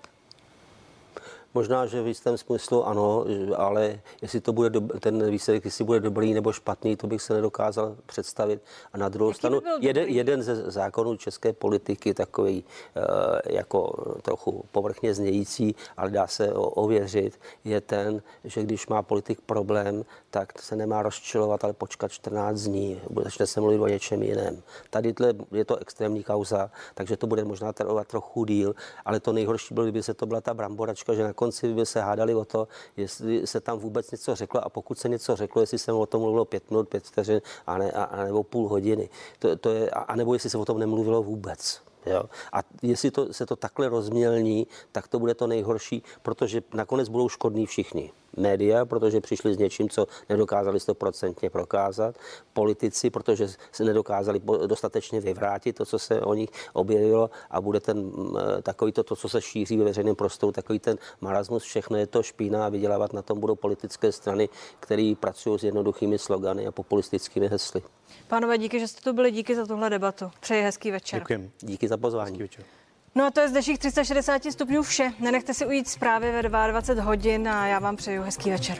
Možná, 1.53 1.85
že 1.85 2.01
v 2.01 2.07
jistém 2.07 2.37
smyslu 2.37 2.87
ano, 2.87 3.25
ale 3.55 3.99
jestli 4.21 4.41
to 4.41 4.53
bude 4.53 4.69
do, 4.69 4.81
ten 4.81 5.31
výsledek, 5.31 5.65
jestli 5.65 5.83
bude 5.83 5.99
dobrý 5.99 6.33
nebo 6.33 6.51
špatný, 6.51 6.95
to 6.95 7.07
bych 7.07 7.21
se 7.21 7.33
nedokázal 7.33 7.95
představit. 8.05 8.61
A 8.93 8.97
na 8.97 9.09
druhou 9.09 9.33
stranu, 9.33 9.61
jeden, 9.79 10.07
jeden 10.07 10.43
ze 10.43 10.55
zákonů 10.71 11.15
české 11.15 11.53
politiky, 11.53 12.13
takový 12.13 12.63
uh, 12.63 13.03
jako 13.45 13.93
trochu 14.21 14.65
povrchně 14.71 15.13
znějící, 15.13 15.75
ale 15.97 16.11
dá 16.11 16.27
se 16.27 16.53
ověřit, 16.53 17.39
je 17.63 17.81
ten, 17.81 18.21
že 18.43 18.63
když 18.63 18.87
má 18.87 19.01
politik 19.01 19.41
problém, 19.41 20.05
tak 20.29 20.61
se 20.61 20.75
nemá 20.75 21.01
rozčilovat, 21.01 21.63
ale 21.63 21.73
počkat 21.73 22.11
14 22.11 22.61
dní, 22.61 23.01
začne 23.23 23.47
se 23.47 23.61
mluvit 23.61 23.79
o 23.79 23.87
něčem 23.87 24.23
jiném. 24.23 24.61
Tady 24.89 25.13
je 25.51 25.65
to 25.65 25.77
extrémní 25.77 26.23
kauza, 26.23 26.71
takže 26.93 27.17
to 27.17 27.27
bude 27.27 27.43
možná 27.43 27.73
trvat 27.73 28.07
trochu 28.07 28.45
díl, 28.45 28.75
ale 29.05 29.19
to 29.19 29.33
nejhorší 29.33 29.73
bylo, 29.73 29.85
kdyby 29.85 30.03
se 30.03 30.13
to 30.13 30.25
byla 30.25 30.41
ta 30.41 30.53
bramboračka, 30.53 31.13
že 31.13 31.23
na 31.23 31.33
konci 31.39 31.73
by 31.73 31.85
se 31.85 32.01
hádali 32.01 32.35
o 32.35 32.45
to, 32.45 32.67
jestli 32.97 33.47
se 33.47 33.59
tam 33.63 33.79
vůbec 33.79 34.11
něco 34.11 34.35
řeklo 34.35 34.65
a 34.65 34.69
pokud 34.69 34.99
se 34.99 35.09
něco 35.09 35.35
řeklo, 35.35 35.61
jestli 35.61 35.79
se 35.79 35.91
o 35.91 36.05
tom 36.05 36.21
mluvilo 36.21 36.45
pět 36.45 36.71
minut, 36.71 36.89
pět 36.89 37.03
vteřin 37.03 37.41
a, 37.67 37.77
ne, 37.77 37.91
a, 37.91 38.03
a 38.03 38.23
nebo 38.23 38.43
půl 38.43 38.67
hodiny. 38.67 39.09
To, 39.39 39.55
to 39.55 39.69
je, 39.69 39.89
a, 39.89 40.15
nebo 40.15 40.33
jestli 40.33 40.49
se 40.49 40.57
o 40.57 40.65
tom 40.65 40.79
nemluvilo 40.79 41.23
vůbec. 41.23 41.81
Jo? 42.05 42.23
A 42.53 42.59
jestli 42.81 43.11
to, 43.11 43.33
se 43.33 43.45
to 43.45 43.55
takhle 43.55 43.89
rozmělní, 43.89 44.67
tak 44.91 45.07
to 45.07 45.19
bude 45.19 45.33
to 45.33 45.47
nejhorší, 45.47 46.03
protože 46.21 46.61
nakonec 46.73 47.09
budou 47.09 47.29
škodní 47.29 47.65
všichni 47.65 48.11
média, 48.37 48.85
protože 48.85 49.21
přišli 49.21 49.53
s 49.53 49.57
něčím, 49.57 49.89
co 49.89 50.07
nedokázali 50.29 50.79
stoprocentně 50.79 51.49
prokázat, 51.49 52.15
politici, 52.53 53.09
protože 53.09 53.47
se 53.71 53.83
nedokázali 53.83 54.41
dostatečně 54.65 55.21
vyvrátit 55.21 55.75
to, 55.75 55.85
co 55.85 55.99
se 55.99 56.21
o 56.21 56.33
nich 56.33 56.49
objevilo 56.73 57.29
a 57.49 57.61
bude 57.61 57.79
ten 57.79 58.11
takový 58.63 58.91
to, 58.91 59.03
to, 59.03 59.15
co 59.15 59.29
se 59.29 59.41
šíří 59.41 59.77
ve 59.77 59.83
veřejném 59.85 60.15
prostoru, 60.15 60.51
takový 60.51 60.79
ten 60.79 60.97
marasmus, 61.21 61.63
všechno 61.63 61.97
je 61.97 62.07
to 62.07 62.23
špína 62.23 62.65
a 62.65 62.69
vydělávat 62.69 63.13
na 63.13 63.21
tom 63.21 63.39
budou 63.39 63.55
politické 63.55 64.11
strany, 64.11 64.49
které 64.79 65.13
pracují 65.19 65.59
s 65.59 65.63
jednoduchými 65.63 66.17
slogany 66.19 66.67
a 66.67 66.71
populistickými 66.71 67.47
hesly. 67.47 67.81
Pánové, 68.27 68.57
díky, 68.57 68.79
že 68.79 68.87
jste 68.87 69.01
tu 69.01 69.13
byli, 69.13 69.31
díky 69.31 69.55
za 69.55 69.65
tuhle 69.65 69.89
debatu. 69.89 70.31
Přeji 70.39 70.63
hezký 70.63 70.91
večer. 70.91 71.19
Děkujem. 71.19 71.51
Díky 71.59 71.87
za 71.87 71.97
pozvání. 71.97 72.31
Hezký 72.31 72.43
večer. 72.43 72.65
No 73.19 73.25
a 73.25 73.31
to 73.31 73.39
je 73.39 73.49
z 73.49 73.51
dnešních 73.51 73.79
360 73.79 74.43
stupňů 74.51 74.83
vše. 74.83 75.11
Nenechte 75.19 75.53
si 75.53 75.65
ujít 75.65 75.87
zprávy 75.87 76.31
ve 76.31 76.41
22 76.41 77.03
hodin 77.03 77.49
a 77.49 77.67
já 77.67 77.79
vám 77.79 77.95
přeju 77.95 78.21
hezký 78.21 78.49
večer. 78.49 78.77